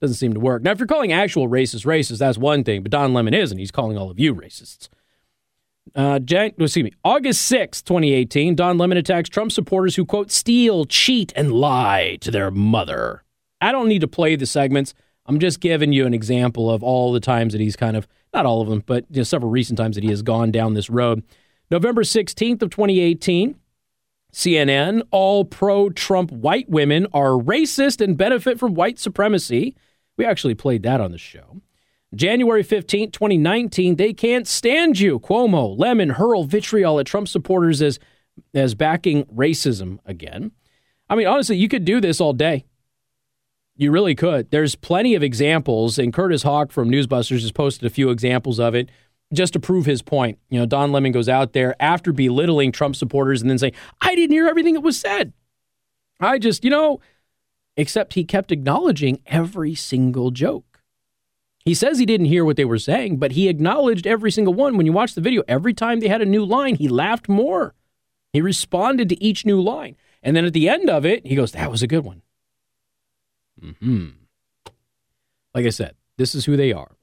doesn't 0.00 0.16
seem 0.16 0.34
to 0.34 0.40
work. 0.40 0.62
Now, 0.62 0.72
if 0.72 0.80
you're 0.80 0.88
calling 0.88 1.12
actual 1.12 1.48
racists 1.48 1.86
racist, 1.86 2.18
that's 2.18 2.36
one 2.36 2.64
thing, 2.64 2.82
but 2.82 2.90
Don 2.90 3.14
Lemon 3.14 3.34
isn't. 3.34 3.56
He's 3.56 3.70
calling 3.70 3.96
all 3.96 4.10
of 4.10 4.18
you 4.18 4.34
racists. 4.34 4.88
Uh, 5.94 6.18
Jan- 6.18 6.54
excuse 6.58 6.84
me. 6.84 6.92
August 7.04 7.42
6, 7.42 7.82
2018, 7.82 8.54
Don 8.56 8.78
Lemon 8.78 8.98
attacks 8.98 9.28
Trump 9.28 9.52
supporters 9.52 9.96
who, 9.96 10.04
quote, 10.04 10.30
steal, 10.30 10.84
cheat, 10.86 11.32
and 11.36 11.52
lie 11.52 12.18
to 12.20 12.30
their 12.30 12.50
mother. 12.50 13.22
I 13.60 13.70
don't 13.70 13.88
need 13.88 14.00
to 14.00 14.08
play 14.08 14.34
the 14.34 14.46
segments. 14.46 14.94
I'm 15.26 15.38
just 15.38 15.60
giving 15.60 15.92
you 15.92 16.04
an 16.04 16.14
example 16.14 16.70
of 16.70 16.82
all 16.82 17.12
the 17.12 17.20
times 17.20 17.52
that 17.52 17.60
he's 17.60 17.76
kind 17.76 17.96
of, 17.96 18.08
not 18.34 18.46
all 18.46 18.60
of 18.60 18.68
them, 18.68 18.82
but 18.84 19.04
you 19.10 19.18
know, 19.18 19.22
several 19.22 19.50
recent 19.50 19.78
times 19.78 19.94
that 19.94 20.04
he 20.04 20.10
has 20.10 20.22
gone 20.22 20.50
down 20.50 20.74
this 20.74 20.90
road. 20.90 21.22
November 21.70 22.02
16th 22.02 22.62
of 22.62 22.70
2018, 22.70 23.54
CNN, 24.32 25.02
all 25.10 25.44
pro 25.44 25.90
Trump 25.90 26.30
white 26.30 26.68
women 26.68 27.06
are 27.12 27.32
racist 27.32 28.00
and 28.00 28.16
benefit 28.16 28.58
from 28.58 28.74
white 28.74 28.98
supremacy. 28.98 29.76
We 30.16 30.24
actually 30.24 30.54
played 30.54 30.82
that 30.84 31.00
on 31.00 31.12
the 31.12 31.18
show. 31.18 31.60
January 32.14 32.62
15th, 32.62 33.12
2019, 33.12 33.96
they 33.96 34.12
can't 34.12 34.46
stand 34.46 34.98
you. 34.98 35.18
Cuomo, 35.18 35.78
Lemon 35.78 36.10
hurl 36.10 36.44
vitriol 36.44 37.00
at 37.00 37.06
Trump 37.06 37.28
supporters 37.28 37.80
as, 37.80 37.98
as 38.54 38.74
backing 38.74 39.24
racism 39.24 39.98
again. 40.04 40.52
I 41.08 41.14
mean, 41.14 41.26
honestly, 41.26 41.56
you 41.56 41.68
could 41.68 41.84
do 41.84 42.00
this 42.00 42.20
all 42.20 42.32
day. 42.32 42.64
You 43.76 43.90
really 43.90 44.14
could. 44.14 44.50
There's 44.50 44.74
plenty 44.74 45.14
of 45.14 45.22
examples, 45.22 45.98
and 45.98 46.12
Curtis 46.12 46.42
Houck 46.42 46.70
from 46.70 46.90
Newsbusters 46.90 47.40
has 47.40 47.52
posted 47.52 47.86
a 47.86 47.90
few 47.90 48.10
examples 48.10 48.60
of 48.60 48.74
it 48.74 48.90
just 49.32 49.52
to 49.54 49.60
prove 49.60 49.86
his 49.86 50.02
point. 50.02 50.38
You 50.50 50.60
know, 50.60 50.66
Don 50.66 50.92
Lemon 50.92 51.12
goes 51.12 51.28
out 51.28 51.52
there 51.52 51.74
after 51.80 52.12
belittling 52.12 52.72
Trump 52.72 52.96
supporters 52.96 53.40
and 53.40 53.50
then 53.50 53.58
saying, 53.58 53.74
I 54.00 54.14
didn't 54.14 54.32
hear 54.32 54.46
everything 54.46 54.74
that 54.74 54.80
was 54.80 54.98
said. 54.98 55.32
I 56.20 56.38
just, 56.38 56.64
you 56.64 56.70
know, 56.70 57.00
except 57.76 58.14
he 58.14 58.24
kept 58.24 58.52
acknowledging 58.52 59.20
every 59.26 59.74
single 59.74 60.30
joke. 60.30 60.80
He 61.64 61.74
says 61.74 61.98
he 61.98 62.06
didn't 62.06 62.26
hear 62.26 62.44
what 62.44 62.56
they 62.56 62.64
were 62.64 62.78
saying, 62.78 63.18
but 63.18 63.32
he 63.32 63.48
acknowledged 63.48 64.06
every 64.06 64.32
single 64.32 64.54
one. 64.54 64.76
When 64.76 64.86
you 64.86 64.92
watch 64.92 65.14
the 65.14 65.20
video, 65.20 65.42
every 65.46 65.74
time 65.74 66.00
they 66.00 66.08
had 66.08 66.22
a 66.22 66.26
new 66.26 66.44
line, 66.44 66.74
he 66.74 66.88
laughed 66.88 67.28
more. 67.28 67.74
He 68.32 68.40
responded 68.40 69.08
to 69.08 69.22
each 69.22 69.46
new 69.46 69.60
line. 69.60 69.96
And 70.22 70.36
then 70.36 70.44
at 70.44 70.52
the 70.52 70.68
end 70.68 70.90
of 70.90 71.04
it, 71.06 71.26
he 71.26 71.36
goes, 71.36 71.52
That 71.52 71.70
was 71.70 71.82
a 71.82 71.86
good 71.86 72.04
one. 72.04 72.22
Hmm. 73.78 74.08
Like 75.54 75.66
I 75.66 75.70
said, 75.70 75.94
this 76.16 76.34
is 76.34 76.46
who 76.46 76.56
they 76.56 76.72
are. 76.72 76.96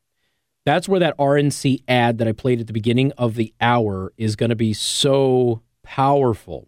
That's 0.65 0.87
where 0.87 0.99
that 0.99 1.17
RNC 1.17 1.83
ad 1.87 2.17
that 2.17 2.27
I 2.27 2.31
played 2.31 2.59
at 2.59 2.67
the 2.67 2.73
beginning 2.73 3.11
of 3.17 3.35
the 3.35 3.53
hour 3.59 4.13
is 4.17 4.35
going 4.35 4.49
to 4.49 4.55
be 4.55 4.73
so 4.73 5.61
powerful. 5.83 6.67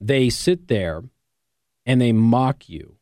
They 0.00 0.30
sit 0.30 0.68
there 0.68 1.02
and 1.86 2.00
they 2.00 2.12
mock 2.12 2.68
you. 2.68 2.96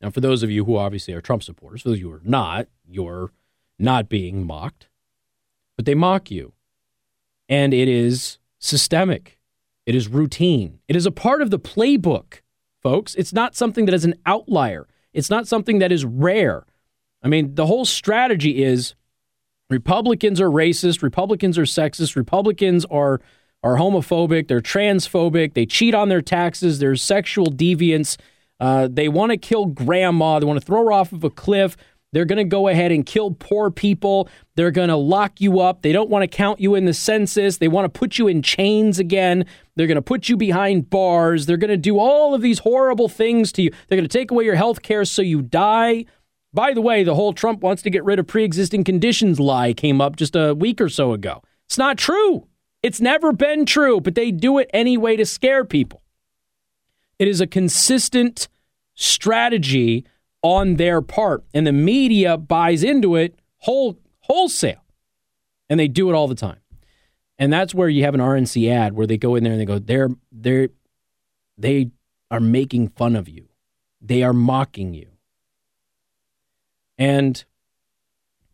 Now, 0.00 0.10
for 0.10 0.20
those 0.20 0.42
of 0.42 0.50
you 0.50 0.64
who 0.64 0.76
obviously 0.76 1.14
are 1.14 1.20
Trump 1.20 1.42
supporters, 1.42 1.82
those 1.82 1.94
of 1.94 2.00
you 2.00 2.10
who 2.10 2.16
are 2.16 2.22
not, 2.24 2.68
you're 2.88 3.30
not 3.78 4.08
being 4.08 4.46
mocked, 4.46 4.88
but 5.76 5.86
they 5.86 5.94
mock 5.94 6.30
you. 6.30 6.52
And 7.48 7.72
it 7.72 7.88
is 7.88 8.38
systemic, 8.58 9.38
it 9.86 9.94
is 9.94 10.08
routine, 10.08 10.80
it 10.88 10.96
is 10.96 11.06
a 11.06 11.12
part 11.12 11.42
of 11.42 11.50
the 11.50 11.58
playbook 11.58 12.40
folks. 12.82 13.14
It's 13.14 13.32
not 13.32 13.54
something 13.54 13.86
that 13.86 13.94
is 13.94 14.04
an 14.04 14.14
outlier. 14.26 14.88
It's 15.12 15.30
not 15.30 15.46
something 15.46 15.78
that 15.78 15.92
is 15.92 16.04
rare. 16.04 16.66
I 17.22 17.28
mean, 17.28 17.54
the 17.54 17.66
whole 17.66 17.84
strategy 17.84 18.62
is 18.62 18.94
Republicans 19.70 20.40
are 20.40 20.50
racist, 20.50 21.02
Republicans 21.02 21.56
are 21.58 21.62
sexist, 21.62 22.16
Republicans 22.16 22.84
are 22.86 23.20
are 23.64 23.76
homophobic, 23.76 24.48
they're 24.48 24.60
transphobic, 24.60 25.54
they 25.54 25.64
cheat 25.64 25.94
on 25.94 26.08
their 26.08 26.20
taxes, 26.20 26.80
they're 26.80 26.96
sexual 26.96 27.46
deviants, 27.46 28.16
uh, 28.58 28.88
they 28.90 29.08
want 29.08 29.30
to 29.30 29.36
kill 29.36 29.66
grandma, 29.66 30.40
they 30.40 30.46
want 30.46 30.58
to 30.58 30.66
throw 30.66 30.84
her 30.84 30.92
off 30.92 31.12
of 31.12 31.22
a 31.22 31.30
cliff. 31.30 31.76
They're 32.12 32.26
going 32.26 32.38
to 32.38 32.44
go 32.44 32.68
ahead 32.68 32.92
and 32.92 33.06
kill 33.06 33.30
poor 33.30 33.70
people. 33.70 34.28
They're 34.54 34.70
going 34.70 34.90
to 34.90 34.96
lock 34.96 35.40
you 35.40 35.60
up. 35.60 35.80
They 35.80 35.92
don't 35.92 36.10
want 36.10 36.22
to 36.24 36.26
count 36.28 36.60
you 36.60 36.74
in 36.74 36.84
the 36.84 36.92
census. 36.92 37.56
They 37.56 37.68
want 37.68 37.86
to 37.86 37.98
put 37.98 38.18
you 38.18 38.28
in 38.28 38.42
chains 38.42 38.98
again. 38.98 39.46
They're 39.76 39.86
going 39.86 39.96
to 39.96 40.02
put 40.02 40.28
you 40.28 40.36
behind 40.36 40.90
bars. 40.90 41.46
They're 41.46 41.56
going 41.56 41.70
to 41.70 41.78
do 41.78 41.98
all 41.98 42.34
of 42.34 42.42
these 42.42 42.58
horrible 42.58 43.08
things 43.08 43.50
to 43.52 43.62
you. 43.62 43.70
They're 43.88 43.96
going 43.96 44.08
to 44.08 44.18
take 44.18 44.30
away 44.30 44.44
your 44.44 44.56
health 44.56 44.82
care 44.82 45.06
so 45.06 45.22
you 45.22 45.40
die. 45.40 46.04
By 46.54 46.74
the 46.74 46.82
way, 46.82 47.02
the 47.02 47.14
whole 47.14 47.32
Trump 47.32 47.62
wants 47.62 47.82
to 47.82 47.90
get 47.90 48.04
rid 48.04 48.18
of 48.18 48.26
pre 48.26 48.44
existing 48.44 48.84
conditions 48.84 49.40
lie 49.40 49.72
came 49.72 50.00
up 50.00 50.16
just 50.16 50.36
a 50.36 50.54
week 50.54 50.80
or 50.80 50.88
so 50.88 51.12
ago. 51.12 51.42
It's 51.66 51.78
not 51.78 51.96
true. 51.96 52.46
It's 52.82 53.00
never 53.00 53.32
been 53.32 53.64
true, 53.64 54.00
but 54.00 54.14
they 54.14 54.30
do 54.30 54.58
it 54.58 54.68
anyway 54.74 55.16
to 55.16 55.24
scare 55.24 55.64
people. 55.64 56.02
It 57.18 57.28
is 57.28 57.40
a 57.40 57.46
consistent 57.46 58.48
strategy 58.94 60.04
on 60.42 60.74
their 60.74 61.00
part, 61.00 61.44
and 61.54 61.66
the 61.66 61.72
media 61.72 62.36
buys 62.36 62.82
into 62.82 63.14
it 63.14 63.38
whole 63.58 63.98
wholesale, 64.20 64.84
and 65.70 65.78
they 65.78 65.88
do 65.88 66.10
it 66.10 66.14
all 66.14 66.26
the 66.26 66.34
time. 66.34 66.58
And 67.38 67.52
that's 67.52 67.74
where 67.74 67.88
you 67.88 68.04
have 68.04 68.14
an 68.14 68.20
RNC 68.20 68.68
ad 68.70 68.94
where 68.94 69.06
they 69.06 69.16
go 69.16 69.36
in 69.36 69.44
there 69.44 69.52
and 69.52 69.60
they 69.60 69.64
go, 69.64 69.78
they're 69.78 70.10
they're 70.30 70.68
they 71.56 71.90
are 72.30 72.40
making 72.40 72.88
fun 72.88 73.14
of 73.14 73.28
you, 73.28 73.48
they 74.00 74.22
are 74.22 74.32
mocking 74.32 74.92
you, 74.92 75.11
and 77.02 77.44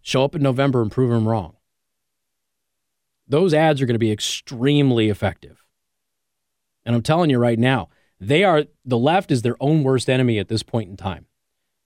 show 0.00 0.24
up 0.24 0.34
in 0.34 0.42
November 0.42 0.80
and 0.80 0.90
prove 0.90 1.10
them 1.10 1.28
wrong. 1.28 1.56
Those 3.28 3.52
ads 3.52 3.82
are 3.82 3.86
going 3.86 3.94
to 3.94 3.98
be 3.98 4.10
extremely 4.10 5.10
effective. 5.10 5.66
And 6.86 6.96
I'm 6.96 7.02
telling 7.02 7.28
you 7.28 7.38
right 7.38 7.58
now, 7.58 7.90
they 8.18 8.42
are 8.44 8.64
the 8.86 8.96
left 8.96 9.30
is 9.30 9.42
their 9.42 9.56
own 9.60 9.82
worst 9.82 10.08
enemy 10.08 10.38
at 10.38 10.48
this 10.48 10.62
point 10.62 10.88
in 10.88 10.96
time 10.96 11.26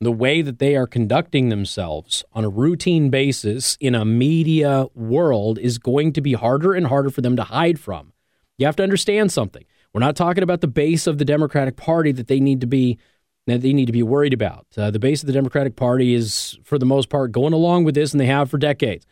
the 0.00 0.12
way 0.12 0.42
that 0.42 0.58
they 0.58 0.74
are 0.74 0.86
conducting 0.86 1.48
themselves 1.48 2.24
on 2.32 2.44
a 2.44 2.48
routine 2.48 3.08
basis 3.08 3.76
in 3.80 3.94
a 3.94 4.04
media 4.04 4.86
world 4.96 5.60
is 5.60 5.78
going 5.78 6.12
to 6.12 6.20
be 6.20 6.32
harder 6.32 6.74
and 6.74 6.88
harder 6.88 7.08
for 7.08 7.20
them 7.20 7.36
to 7.36 7.44
hide 7.44 7.78
from. 7.78 8.12
You 8.58 8.66
have 8.66 8.74
to 8.76 8.82
understand 8.82 9.30
something. 9.30 9.64
We're 9.92 10.00
not 10.00 10.16
talking 10.16 10.42
about 10.42 10.60
the 10.60 10.66
base 10.66 11.06
of 11.06 11.18
the 11.18 11.24
Democratic 11.24 11.76
Party 11.76 12.10
that 12.12 12.26
they 12.26 12.40
need 12.40 12.60
to 12.62 12.66
be 12.66 12.98
that 13.46 13.60
they 13.60 13.72
need 13.72 13.86
to 13.86 13.92
be 13.92 14.02
worried 14.02 14.32
about. 14.32 14.66
Uh, 14.76 14.90
the 14.90 14.98
base 14.98 15.22
of 15.22 15.26
the 15.26 15.32
Democratic 15.32 15.76
Party 15.76 16.14
is, 16.14 16.58
for 16.62 16.78
the 16.78 16.86
most 16.86 17.08
part, 17.08 17.32
going 17.32 17.52
along 17.52 17.84
with 17.84 17.94
this, 17.94 18.12
and 18.12 18.20
they 18.20 18.26
have 18.26 18.50
for 18.50 18.58
decades. 18.58 19.06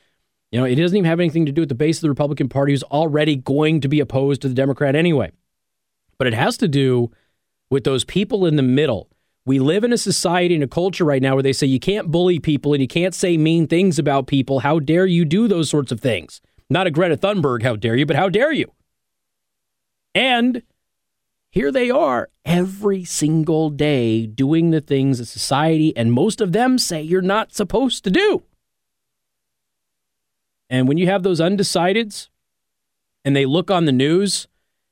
You 0.53 0.61
know, 0.61 0.67
it 0.67 0.77
doesn't 0.77 0.97
even 0.97 1.09
have 1.09 1.21
anything 1.21 1.47
to 1.47 1.53
do 1.53 1.63
with 1.63 1.69
the 1.69 1.75
base 1.75 1.99
of 1.99 2.03
the 2.03 2.09
Republican 2.09 2.49
Party, 2.49 2.73
who's 2.73 2.83
already 2.85 3.37
going 3.37 3.81
to 3.81 3.89
be 3.89 4.01
opposed 4.01 4.43
to 4.43 4.49
the 4.49 4.55
Democrat 4.55 4.95
anyway. 4.95 5.31
But 6.19 6.27
it 6.27 6.35
has 6.35 6.57
to 6.59 6.69
do 6.69 7.11
with 7.71 7.85
those 7.85 8.05
people 8.05 8.47
in 8.47 8.57
the 8.57 8.63
middle 8.63 9.11
we 9.47 9.59
live 9.59 9.85
in 9.85 9.93
a 9.93 9.99
society 9.99 10.55
and 10.55 10.63
a 10.63 10.69
culture 10.69 11.05
right 11.05 11.23
now 11.23 11.35
where 11.35 11.43
they 11.43 11.53
say 11.53 11.67
you 11.67 11.81
can't 11.81 12.11
bully 12.11 12.39
people 12.39 12.73
and 12.73 12.81
you 12.81 12.89
can't 12.89 13.15
say 13.15 13.37
mean 13.37 13.67
things 13.67 13.99
about 13.99 14.27
people. 14.27 14.61
How 14.61 14.79
dare 14.79 15.07
you 15.07 15.25
do 15.25 15.49
those 15.49 15.71
sorts 15.71 15.91
of 15.91 16.01
things? 16.01 16.41
Not 16.69 16.87
a 16.87 16.91
Greta 16.91 17.17
Thunberg, 17.17 17.63
how 17.63 17.77
dare 17.77 17.97
you, 17.97 18.07
but 18.07 18.17
how 18.17 18.29
dare 18.29 18.53
you? 18.53 18.73
And 20.15 20.63
here 21.51 21.73
they 21.73 21.91
are 21.91 22.31
every 22.45 23.05
single 23.05 23.71
day 23.71 24.27
doing 24.27 24.71
the 24.71 24.81
things 24.81 25.19
that 25.19 25.27
society 25.27 25.97
and 25.97 26.13
most 26.13 26.41
of 26.41 26.53
them 26.53 26.79
say 26.79 27.03
you're 27.03 27.21
not 27.21 27.53
supposed 27.53 28.05
to 28.05 28.11
do. 28.11 28.43
And 30.69 30.87
when 30.87 30.99
you 30.99 31.07
have 31.07 31.25
those 31.25 31.41
undecideds 31.41 32.29
and 33.25 33.35
they 33.35 33.45
look 33.45 33.71
on 33.71 33.85
the 33.85 33.93
news 33.93 34.47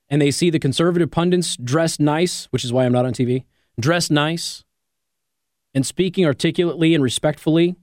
and 0.08 0.20
they 0.20 0.32
see 0.32 0.50
the 0.50 0.58
conservative 0.58 1.10
pundits 1.10 1.56
dressed 1.56 2.00
nice, 2.00 2.46
which 2.46 2.64
is 2.64 2.72
why 2.72 2.84
I'm 2.84 2.92
not 2.92 3.06
on 3.06 3.12
TV, 3.12 3.44
dressed 3.78 4.10
nice 4.10 4.64
and 5.74 5.86
speaking 5.86 6.26
articulately 6.26 6.94
and 6.94 7.04
respectfully, 7.04 7.76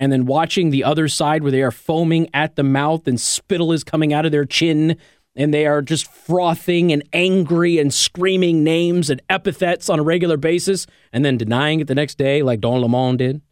and 0.00 0.10
then 0.10 0.24
watching 0.24 0.70
the 0.70 0.84
other 0.84 1.08
side 1.08 1.42
where 1.42 1.52
they 1.52 1.62
are 1.62 1.70
foaming 1.70 2.28
at 2.32 2.56
the 2.56 2.62
mouth 2.62 3.06
and 3.06 3.20
spittle 3.20 3.72
is 3.72 3.84
coming 3.84 4.12
out 4.12 4.24
of 4.24 4.32
their 4.32 4.44
chin 4.44 4.96
and 5.36 5.52
they 5.52 5.66
are 5.66 5.82
just 5.82 6.10
frothing 6.10 6.90
and 6.92 7.06
angry 7.12 7.78
and 7.78 7.92
screaming 7.92 8.64
names 8.64 9.10
and 9.10 9.20
epithets 9.28 9.88
on 9.88 9.98
a 9.98 10.02
regular 10.02 10.36
basis 10.36 10.86
and 11.12 11.24
then 11.24 11.36
denying 11.36 11.80
it 11.80 11.86
the 11.86 11.94
next 11.94 12.16
day 12.16 12.42
like 12.42 12.60
Don 12.60 12.80
Lemon 12.80 13.16
did? 13.16 13.42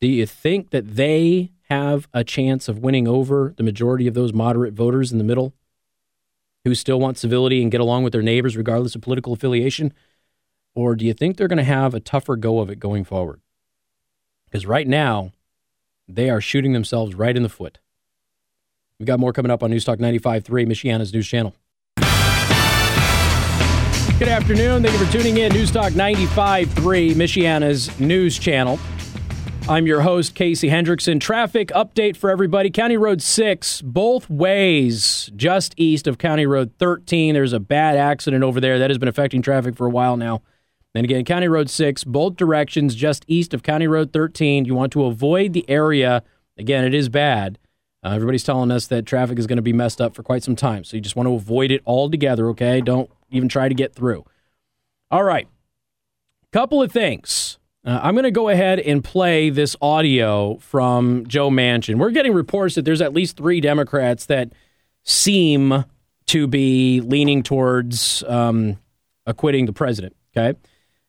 Do 0.00 0.08
you 0.08 0.24
think 0.24 0.70
that 0.70 0.94
they 0.94 1.50
have 1.68 2.08
a 2.14 2.24
chance 2.24 2.68
of 2.68 2.78
winning 2.78 3.06
over 3.06 3.52
the 3.56 3.62
majority 3.62 4.06
of 4.06 4.14
those 4.14 4.32
moderate 4.32 4.74
voters 4.74 5.12
in 5.12 5.18
the 5.18 5.24
middle 5.24 5.54
who 6.64 6.74
still 6.74 7.00
want 7.00 7.18
civility 7.18 7.62
and 7.62 7.70
get 7.70 7.80
along 7.80 8.04
with 8.04 8.12
their 8.12 8.22
neighbors 8.22 8.56
regardless 8.56 8.94
of 8.94 9.02
political 9.02 9.32
affiliation? 9.32 9.92
Or 10.74 10.94
do 10.94 11.04
you 11.04 11.12
think 11.12 11.36
they're 11.36 11.48
going 11.48 11.58
to 11.58 11.64
have 11.64 11.94
a 11.94 12.00
tougher 12.00 12.36
go 12.36 12.60
of 12.60 12.70
it 12.70 12.78
going 12.78 13.04
forward? 13.04 13.40
Because 14.44 14.66
right 14.66 14.86
now, 14.86 15.32
they 16.08 16.28
are 16.28 16.40
shooting 16.40 16.72
themselves 16.72 17.14
right 17.14 17.36
in 17.36 17.42
the 17.42 17.48
foot. 17.48 17.78
We've 19.00 19.06
got 19.06 19.18
more 19.18 19.32
coming 19.32 19.50
up 19.50 19.62
on 19.62 19.70
Newstalk 19.70 19.96
95.3, 19.96 20.66
Michiana's 20.66 21.14
news 21.14 21.26
channel. 21.26 21.56
Good 24.18 24.28
afternoon. 24.28 24.82
Thank 24.82 24.92
you 24.92 25.06
for 25.06 25.10
tuning 25.10 25.38
in. 25.38 25.52
Newstalk 25.52 25.92
95.3, 25.92 27.14
Michiana's 27.14 27.98
news 27.98 28.38
channel. 28.38 28.78
I'm 29.70 29.86
your 29.86 30.02
host, 30.02 30.34
Casey 30.34 30.68
Hendrickson. 30.68 31.18
Traffic 31.18 31.68
update 31.68 32.14
for 32.18 32.28
everybody. 32.28 32.68
County 32.68 32.98
Road 32.98 33.22
6, 33.22 33.80
both 33.80 34.28
ways, 34.28 35.30
just 35.34 35.72
east 35.78 36.06
of 36.06 36.18
County 36.18 36.44
Road 36.44 36.74
13. 36.78 37.32
There's 37.32 37.54
a 37.54 37.60
bad 37.60 37.96
accident 37.96 38.44
over 38.44 38.60
there 38.60 38.78
that 38.78 38.90
has 38.90 38.98
been 38.98 39.08
affecting 39.08 39.40
traffic 39.40 39.76
for 39.76 39.86
a 39.86 39.90
while 39.90 40.18
now. 40.18 40.42
And 40.94 41.06
again, 41.06 41.24
County 41.24 41.48
Road 41.48 41.70
6, 41.70 42.04
both 42.04 42.36
directions, 42.36 42.94
just 42.94 43.24
east 43.28 43.54
of 43.54 43.62
County 43.62 43.86
Road 43.86 44.12
13. 44.12 44.66
You 44.66 44.74
want 44.74 44.92
to 44.92 45.06
avoid 45.06 45.54
the 45.54 45.64
area. 45.70 46.22
Again, 46.58 46.84
it 46.84 46.92
is 46.92 47.08
bad. 47.08 47.58
Uh, 48.02 48.10
everybody's 48.10 48.44
telling 48.44 48.70
us 48.70 48.86
that 48.86 49.04
traffic 49.04 49.38
is 49.38 49.46
going 49.46 49.56
to 49.56 49.62
be 49.62 49.72
messed 49.72 50.00
up 50.00 50.14
for 50.14 50.22
quite 50.22 50.42
some 50.42 50.56
time. 50.56 50.84
So 50.84 50.96
you 50.96 51.02
just 51.02 51.16
want 51.16 51.26
to 51.28 51.34
avoid 51.34 51.70
it 51.70 51.82
altogether, 51.86 52.48
okay? 52.50 52.80
Don't 52.80 53.10
even 53.30 53.48
try 53.48 53.68
to 53.68 53.74
get 53.74 53.94
through. 53.94 54.24
All 55.10 55.24
right. 55.24 55.48
Couple 56.52 56.82
of 56.82 56.90
things. 56.90 57.58
Uh, 57.84 58.00
I'm 58.02 58.14
going 58.14 58.24
to 58.24 58.30
go 58.30 58.48
ahead 58.48 58.80
and 58.80 59.02
play 59.02 59.50
this 59.50 59.76
audio 59.80 60.56
from 60.58 61.26
Joe 61.26 61.50
Manchin. 61.50 61.96
We're 61.96 62.10
getting 62.10 62.32
reports 62.32 62.74
that 62.74 62.84
there's 62.84 63.00
at 63.00 63.12
least 63.12 63.36
three 63.36 63.60
Democrats 63.60 64.26
that 64.26 64.52
seem 65.02 65.84
to 66.26 66.46
be 66.46 67.00
leaning 67.00 67.42
towards 67.42 68.22
um, 68.24 68.78
acquitting 69.26 69.66
the 69.66 69.72
president, 69.72 70.14
okay? 70.36 70.58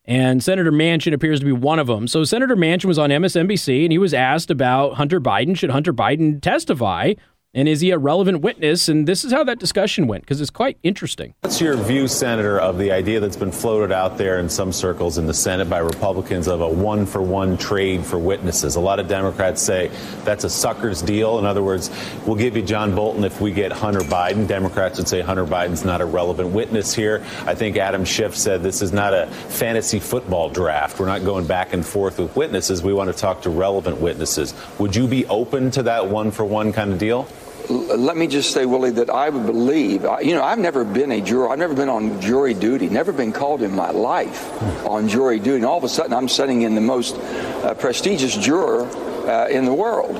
And 0.04 0.42
Senator 0.42 0.72
Manchin 0.72 1.12
appears 1.12 1.38
to 1.40 1.46
be 1.46 1.52
one 1.52 1.78
of 1.78 1.86
them. 1.86 2.08
So 2.08 2.24
Senator 2.24 2.56
Manchin 2.56 2.86
was 2.86 2.98
on 2.98 3.10
MSNBC 3.10 3.84
and 3.84 3.92
he 3.92 3.98
was 3.98 4.12
asked 4.12 4.50
about 4.50 4.94
Hunter 4.94 5.20
Biden. 5.20 5.56
Should 5.56 5.70
Hunter 5.70 5.92
Biden 5.92 6.40
testify? 6.42 7.14
And 7.54 7.68
is 7.68 7.82
he 7.82 7.90
a 7.90 7.98
relevant 7.98 8.40
witness? 8.40 8.88
And 8.88 9.06
this 9.06 9.26
is 9.26 9.32
how 9.32 9.44
that 9.44 9.58
discussion 9.58 10.06
went 10.06 10.22
because 10.22 10.40
it's 10.40 10.48
quite 10.48 10.78
interesting. 10.82 11.34
What's 11.42 11.60
your 11.60 11.76
view, 11.76 12.08
Senator, 12.08 12.58
of 12.58 12.78
the 12.78 12.92
idea 12.92 13.20
that's 13.20 13.36
been 13.36 13.52
floated 13.52 13.92
out 13.92 14.16
there 14.16 14.38
in 14.38 14.48
some 14.48 14.72
circles 14.72 15.18
in 15.18 15.26
the 15.26 15.34
Senate 15.34 15.68
by 15.68 15.80
Republicans 15.80 16.48
of 16.48 16.62
a 16.62 16.68
one 16.68 17.04
for 17.04 17.20
one 17.20 17.58
trade 17.58 18.06
for 18.06 18.18
witnesses? 18.18 18.76
A 18.76 18.80
lot 18.80 19.00
of 19.00 19.06
Democrats 19.06 19.60
say 19.60 19.90
that's 20.24 20.44
a 20.44 20.48
sucker's 20.48 21.02
deal. 21.02 21.38
In 21.38 21.44
other 21.44 21.62
words, 21.62 21.90
we'll 22.26 22.36
give 22.36 22.56
you 22.56 22.62
John 22.62 22.94
Bolton 22.94 23.22
if 23.22 23.38
we 23.38 23.52
get 23.52 23.70
Hunter 23.70 24.00
Biden. 24.00 24.48
Democrats 24.48 24.96
would 24.96 25.08
say 25.08 25.20
Hunter 25.20 25.44
Biden's 25.44 25.84
not 25.84 26.00
a 26.00 26.06
relevant 26.06 26.54
witness 26.54 26.94
here. 26.94 27.22
I 27.44 27.54
think 27.54 27.76
Adam 27.76 28.06
Schiff 28.06 28.34
said 28.34 28.62
this 28.62 28.80
is 28.80 28.94
not 28.94 29.12
a 29.12 29.26
fantasy 29.26 30.00
football 30.00 30.48
draft. 30.48 30.98
We're 30.98 31.04
not 31.04 31.22
going 31.22 31.46
back 31.46 31.74
and 31.74 31.84
forth 31.84 32.18
with 32.18 32.34
witnesses. 32.34 32.82
We 32.82 32.94
want 32.94 33.12
to 33.12 33.18
talk 33.18 33.42
to 33.42 33.50
relevant 33.50 34.00
witnesses. 34.00 34.54
Would 34.78 34.96
you 34.96 35.06
be 35.06 35.26
open 35.26 35.70
to 35.72 35.82
that 35.82 36.08
one 36.08 36.30
for 36.30 36.46
one 36.46 36.72
kind 36.72 36.94
of 36.94 36.98
deal? 36.98 37.28
Let 37.72 38.16
me 38.16 38.26
just 38.26 38.52
say, 38.52 38.66
Willie, 38.66 38.90
that 38.90 39.10
I 39.10 39.28
would 39.28 39.46
believe, 39.46 40.06
you 40.22 40.34
know, 40.34 40.42
I've 40.42 40.58
never 40.58 40.84
been 40.84 41.12
a 41.12 41.20
juror. 41.20 41.50
I've 41.50 41.58
never 41.58 41.74
been 41.74 41.88
on 41.88 42.20
jury 42.20 42.54
duty, 42.54 42.88
never 42.88 43.12
been 43.12 43.32
called 43.32 43.62
in 43.62 43.74
my 43.74 43.90
life 43.90 44.62
on 44.86 45.08
jury 45.08 45.38
duty. 45.38 45.56
And 45.56 45.64
all 45.64 45.78
of 45.78 45.84
a 45.84 45.88
sudden, 45.88 46.12
I'm 46.12 46.28
sitting 46.28 46.62
in 46.62 46.74
the 46.74 46.80
most 46.80 47.16
uh, 47.16 47.74
prestigious 47.74 48.36
juror 48.36 48.86
uh, 49.28 49.48
in 49.48 49.64
the 49.64 49.74
world. 49.74 50.16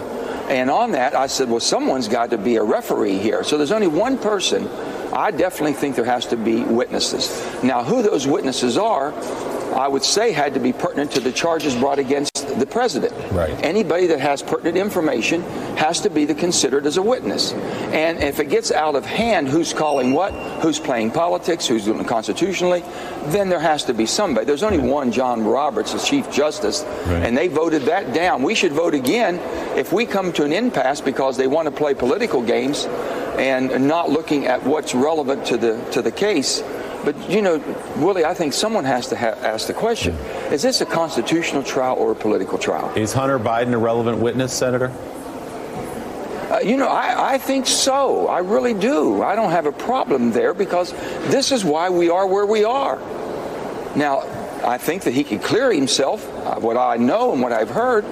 And 0.49 0.71
on 0.71 0.93
that, 0.93 1.15
I 1.15 1.29
said, 1.29 1.49
well, 1.49 1.61
someone's 1.61 2.09
got 2.09 2.31
to 2.31 2.38
be 2.38 2.57
a 2.57 2.62
referee 2.62 3.19
here. 3.19 3.45
So 3.45 3.57
there's 3.57 3.73
only 3.73 3.87
one 3.87 4.19
person. 4.19 4.69
I 5.12 5.31
definitely 5.31 5.75
think 5.75 5.97
there 5.97 6.05
has 6.05 6.27
to 6.27 6.37
be 6.37 6.62
witnesses. 6.62 7.29
Now, 7.62 7.85
who 7.85 8.03
those 8.03 8.27
witnesses 8.27 8.77
are, 8.79 9.12
I 9.73 9.89
would 9.89 10.05
say 10.05 10.33
had 10.33 10.55
to 10.55 10.61
be 10.61 10.73
pertinent 10.73 11.13
to 11.13 11.21
the 11.21 11.33
charges 11.33 11.75
brought 11.75 11.99
against 11.99 12.59
the 12.59 12.67
president. 12.67 13.13
Right. 13.33 13.51
Anybody 13.65 14.07
that 14.09 14.21
has 14.21 14.43
pertinent 14.43 14.77
information 14.77 15.43
has 15.77 16.01
to 16.03 16.11
be 16.11 16.27
considered 16.27 16.87
as 16.87 16.97
a 16.97 17.03
witness. 17.03 17.53
And 17.53 18.23
if 18.23 18.39
it 18.41 18.49
gets 18.49 18.71
out 18.71 18.95
of 18.95 19.05
hand, 19.05 19.49
who's 19.49 19.73
calling 19.73 20.13
what, 20.13 20.33
who's 20.63 20.79
playing 20.79 21.13
politics, 21.13 21.67
who's 21.67 21.85
doing 21.85 22.01
it 22.01 22.07
constitutionally, 22.07 22.85
then 23.27 23.49
there 23.49 23.61
has 23.61 23.85
to 23.85 23.95
be 23.95 24.07
somebody. 24.07 24.47
There's 24.47 24.63
only 24.63 24.79
one 24.79 25.13
John 25.13 25.45
Roberts, 25.45 25.93
the 25.93 25.99
Chief 25.99 26.31
Justice, 26.31 26.85
right. 27.07 27.23
and 27.23 27.37
they 27.37 27.49
voted 27.49 27.83
that 27.83 28.15
down. 28.15 28.43
We 28.43 28.55
should 28.55 28.73
vote 28.73 28.95
again 28.95 29.39
if 29.77 29.93
we 29.93 30.07
come 30.07 30.33
to 30.35 30.45
an 30.45 30.53
impasse 30.53 31.01
because 31.01 31.37
they 31.37 31.47
want 31.47 31.67
to 31.67 31.73
play 31.73 31.95
political 31.95 32.43
games 32.43 32.87
and 33.39 33.89
not 33.89 34.11
looking 34.11 34.47
at 34.47 34.63
what's 34.65 34.95
relevant 34.95 35.47
to 35.47 35.57
the 35.57 35.83
to 35.93 36.03
the 36.03 36.13
case 36.13 36.63
but, 37.05 37.31
you 37.31 37.43
know, 37.43 37.59
Willie, 37.97 38.25
I 38.25 38.35
think 38.35 38.53
someone 38.53 38.85
has 38.85 39.09
to 39.09 39.17
ha- 39.17 39.37
ask 39.41 39.67
the 39.67 39.75
question 39.75 40.15
is 40.53 40.62
this 40.62 40.81
a 40.81 40.87
constitutional 40.87 41.62
trial 41.62 41.97
or 41.97 42.12
a 42.12 42.15
political 42.15 42.59
trial? 42.59 42.93
Is 42.97 43.12
Hunter 43.12 43.38
Biden 43.38 43.73
a 43.73 43.79
relevant 43.79 44.19
witness, 44.19 44.53
Senator? 44.53 44.93
Uh, 46.51 46.61
you 46.62 46.77
know, 46.77 46.88
I, 46.88 47.35
I 47.35 47.38
think 47.38 47.67
so. 47.67 48.29
I 48.29 48.41
really 48.41 48.75
do. 48.75 49.23
I 49.23 49.35
don't 49.35 49.51
have 49.51 49.67
a 49.67 49.73
problem 49.73 50.33
there 50.33 50.53
because 50.53 50.93
this 51.31 51.51
is 51.51 51.65
why 51.65 51.88
we 51.88 52.11
are 52.11 52.27
where 52.27 52.45
we 52.45 52.62
are. 52.62 52.99
Now, 53.97 54.21
I 54.62 54.79
think 54.79 55.03
that 55.03 55.15
he 55.15 55.25
can 55.25 55.38
clear 55.38 55.73
himself, 55.73 56.29
uh, 56.47 56.61
what 56.61 56.77
I 56.77 56.97
know 56.97 57.33
and 57.33 57.43
what 57.43 57.53
I've 57.53 57.71
heard, 57.71 58.05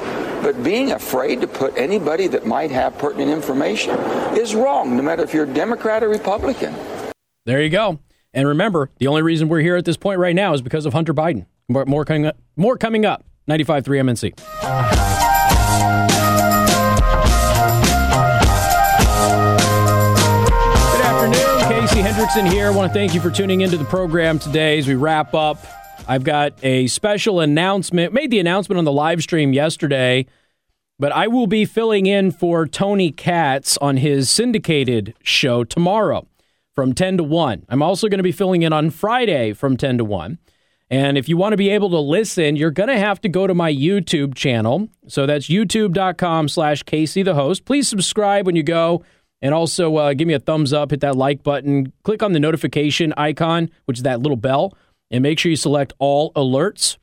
but 0.42 0.64
being 0.64 0.92
afraid 0.92 1.42
to 1.42 1.46
put 1.46 1.76
anybody 1.76 2.26
that 2.28 2.46
might 2.46 2.70
have 2.70 2.98
pertinent 2.98 3.30
information 3.30 3.94
is 4.36 4.54
wrong, 4.54 4.96
no 4.96 5.02
matter 5.02 5.22
if 5.22 5.32
you're 5.32 5.44
a 5.44 5.54
Democrat 5.54 6.02
or 6.02 6.08
Republican. 6.08 6.74
There 7.46 7.62
you 7.62 7.70
go. 7.70 8.00
And 8.32 8.46
remember, 8.46 8.90
the 8.98 9.08
only 9.08 9.22
reason 9.22 9.48
we're 9.48 9.60
here 9.60 9.76
at 9.76 9.84
this 9.84 9.96
point 9.96 10.20
right 10.20 10.34
now 10.34 10.54
is 10.54 10.62
because 10.62 10.86
of 10.86 10.92
Hunter 10.92 11.12
Biden. 11.12 11.46
More, 11.68 12.04
coming 12.04 12.26
up. 12.26 12.36
More 12.56 12.76
coming 12.76 13.04
up. 13.04 13.24
95.3 13.48 13.82
MNC. 13.84 14.36
Good 20.92 21.00
afternoon. 21.00 21.68
Casey 21.68 22.00
Hendrickson 22.02 22.50
here. 22.50 22.66
I 22.66 22.70
want 22.70 22.90
to 22.90 22.94
thank 22.94 23.14
you 23.14 23.20
for 23.20 23.30
tuning 23.30 23.62
into 23.62 23.76
the 23.76 23.84
program 23.84 24.38
today 24.38 24.78
as 24.78 24.86
we 24.86 24.94
wrap 24.94 25.34
up. 25.34 25.64
I've 26.06 26.24
got 26.24 26.54
a 26.62 26.86
special 26.86 27.40
announcement. 27.40 28.12
Made 28.12 28.30
the 28.30 28.38
announcement 28.38 28.78
on 28.78 28.84
the 28.84 28.92
live 28.92 29.22
stream 29.22 29.52
yesterday, 29.52 30.26
but 30.98 31.12
I 31.12 31.26
will 31.26 31.46
be 31.46 31.64
filling 31.64 32.06
in 32.06 32.30
for 32.30 32.66
Tony 32.66 33.10
Katz 33.10 33.76
on 33.78 33.96
his 33.96 34.30
syndicated 34.30 35.14
show 35.22 35.64
tomorrow 35.64 36.26
from 36.74 36.94
10 36.94 37.18
to 37.18 37.24
1. 37.24 37.66
I'm 37.68 37.82
also 37.82 38.08
going 38.08 38.18
to 38.18 38.24
be 38.24 38.32
filling 38.32 38.62
in 38.62 38.72
on 38.72 38.90
Friday 38.90 39.52
from 39.52 39.76
10 39.76 39.98
to 39.98 40.04
1. 40.04 40.38
And 40.90 41.16
if 41.16 41.28
you 41.28 41.36
want 41.36 41.52
to 41.52 41.56
be 41.56 41.70
able 41.70 41.90
to 41.90 41.98
listen, 41.98 42.56
you're 42.56 42.72
going 42.72 42.88
to 42.88 42.98
have 42.98 43.20
to 43.20 43.28
go 43.28 43.46
to 43.46 43.54
my 43.54 43.72
YouTube 43.72 44.34
channel. 44.34 44.88
So 45.06 45.24
that's 45.24 45.48
youtube.com 45.48 46.48
slash 46.48 46.82
Casey 46.82 47.22
the 47.22 47.34
host. 47.34 47.64
Please 47.64 47.88
subscribe 47.88 48.44
when 48.44 48.56
you 48.56 48.64
go. 48.64 49.04
And 49.40 49.54
also 49.54 49.96
uh, 49.96 50.14
give 50.14 50.28
me 50.28 50.34
a 50.34 50.40
thumbs 50.40 50.72
up, 50.72 50.90
hit 50.90 51.00
that 51.00 51.16
like 51.16 51.42
button, 51.42 51.92
click 52.02 52.22
on 52.22 52.32
the 52.32 52.40
notification 52.40 53.14
icon, 53.16 53.70
which 53.86 53.98
is 53.98 54.02
that 54.02 54.20
little 54.20 54.36
bell, 54.36 54.76
and 55.10 55.22
make 55.22 55.38
sure 55.38 55.48
you 55.48 55.56
select 55.56 55.94
all 55.98 56.32
alerts. 56.34 56.98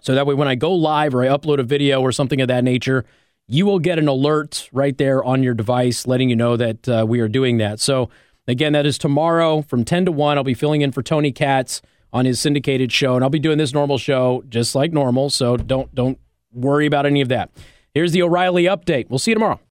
So 0.00 0.14
that 0.14 0.26
way, 0.26 0.34
when 0.34 0.48
I 0.48 0.54
go 0.54 0.72
live 0.72 1.14
or 1.14 1.24
I 1.24 1.28
upload 1.28 1.58
a 1.58 1.64
video 1.64 2.00
or 2.00 2.12
something 2.12 2.40
of 2.40 2.48
that 2.48 2.64
nature, 2.64 3.04
you 3.48 3.66
will 3.66 3.80
get 3.80 3.98
an 3.98 4.08
alert 4.08 4.68
right 4.72 4.96
there 4.96 5.22
on 5.24 5.42
your 5.42 5.54
device 5.54 6.06
letting 6.06 6.30
you 6.30 6.36
know 6.36 6.56
that 6.56 6.88
uh, 6.88 7.04
we 7.06 7.20
are 7.20 7.28
doing 7.28 7.58
that. 7.58 7.80
So 7.80 8.08
Again, 8.48 8.72
that 8.72 8.86
is 8.86 8.96
tomorrow 8.96 9.60
from 9.60 9.84
10 9.84 10.06
to 10.06 10.12
1. 10.12 10.38
I'll 10.38 10.42
be 10.42 10.54
filling 10.54 10.80
in 10.80 10.90
for 10.90 11.02
Tony 11.02 11.30
Katz 11.30 11.82
on 12.14 12.24
his 12.24 12.40
syndicated 12.40 12.90
show, 12.90 13.14
and 13.14 13.22
I'll 13.22 13.30
be 13.30 13.38
doing 13.38 13.58
this 13.58 13.74
normal 13.74 13.98
show 13.98 14.42
just 14.48 14.74
like 14.74 14.90
normal, 14.90 15.28
so 15.28 15.58
don't 15.58 15.94
don't 15.94 16.18
worry 16.52 16.86
about 16.86 17.04
any 17.04 17.20
of 17.20 17.28
that. 17.28 17.50
Here's 17.92 18.12
the 18.12 18.22
O'Reilly 18.22 18.64
update. 18.64 19.10
We'll 19.10 19.18
see 19.18 19.32
you 19.32 19.34
tomorrow. 19.34 19.60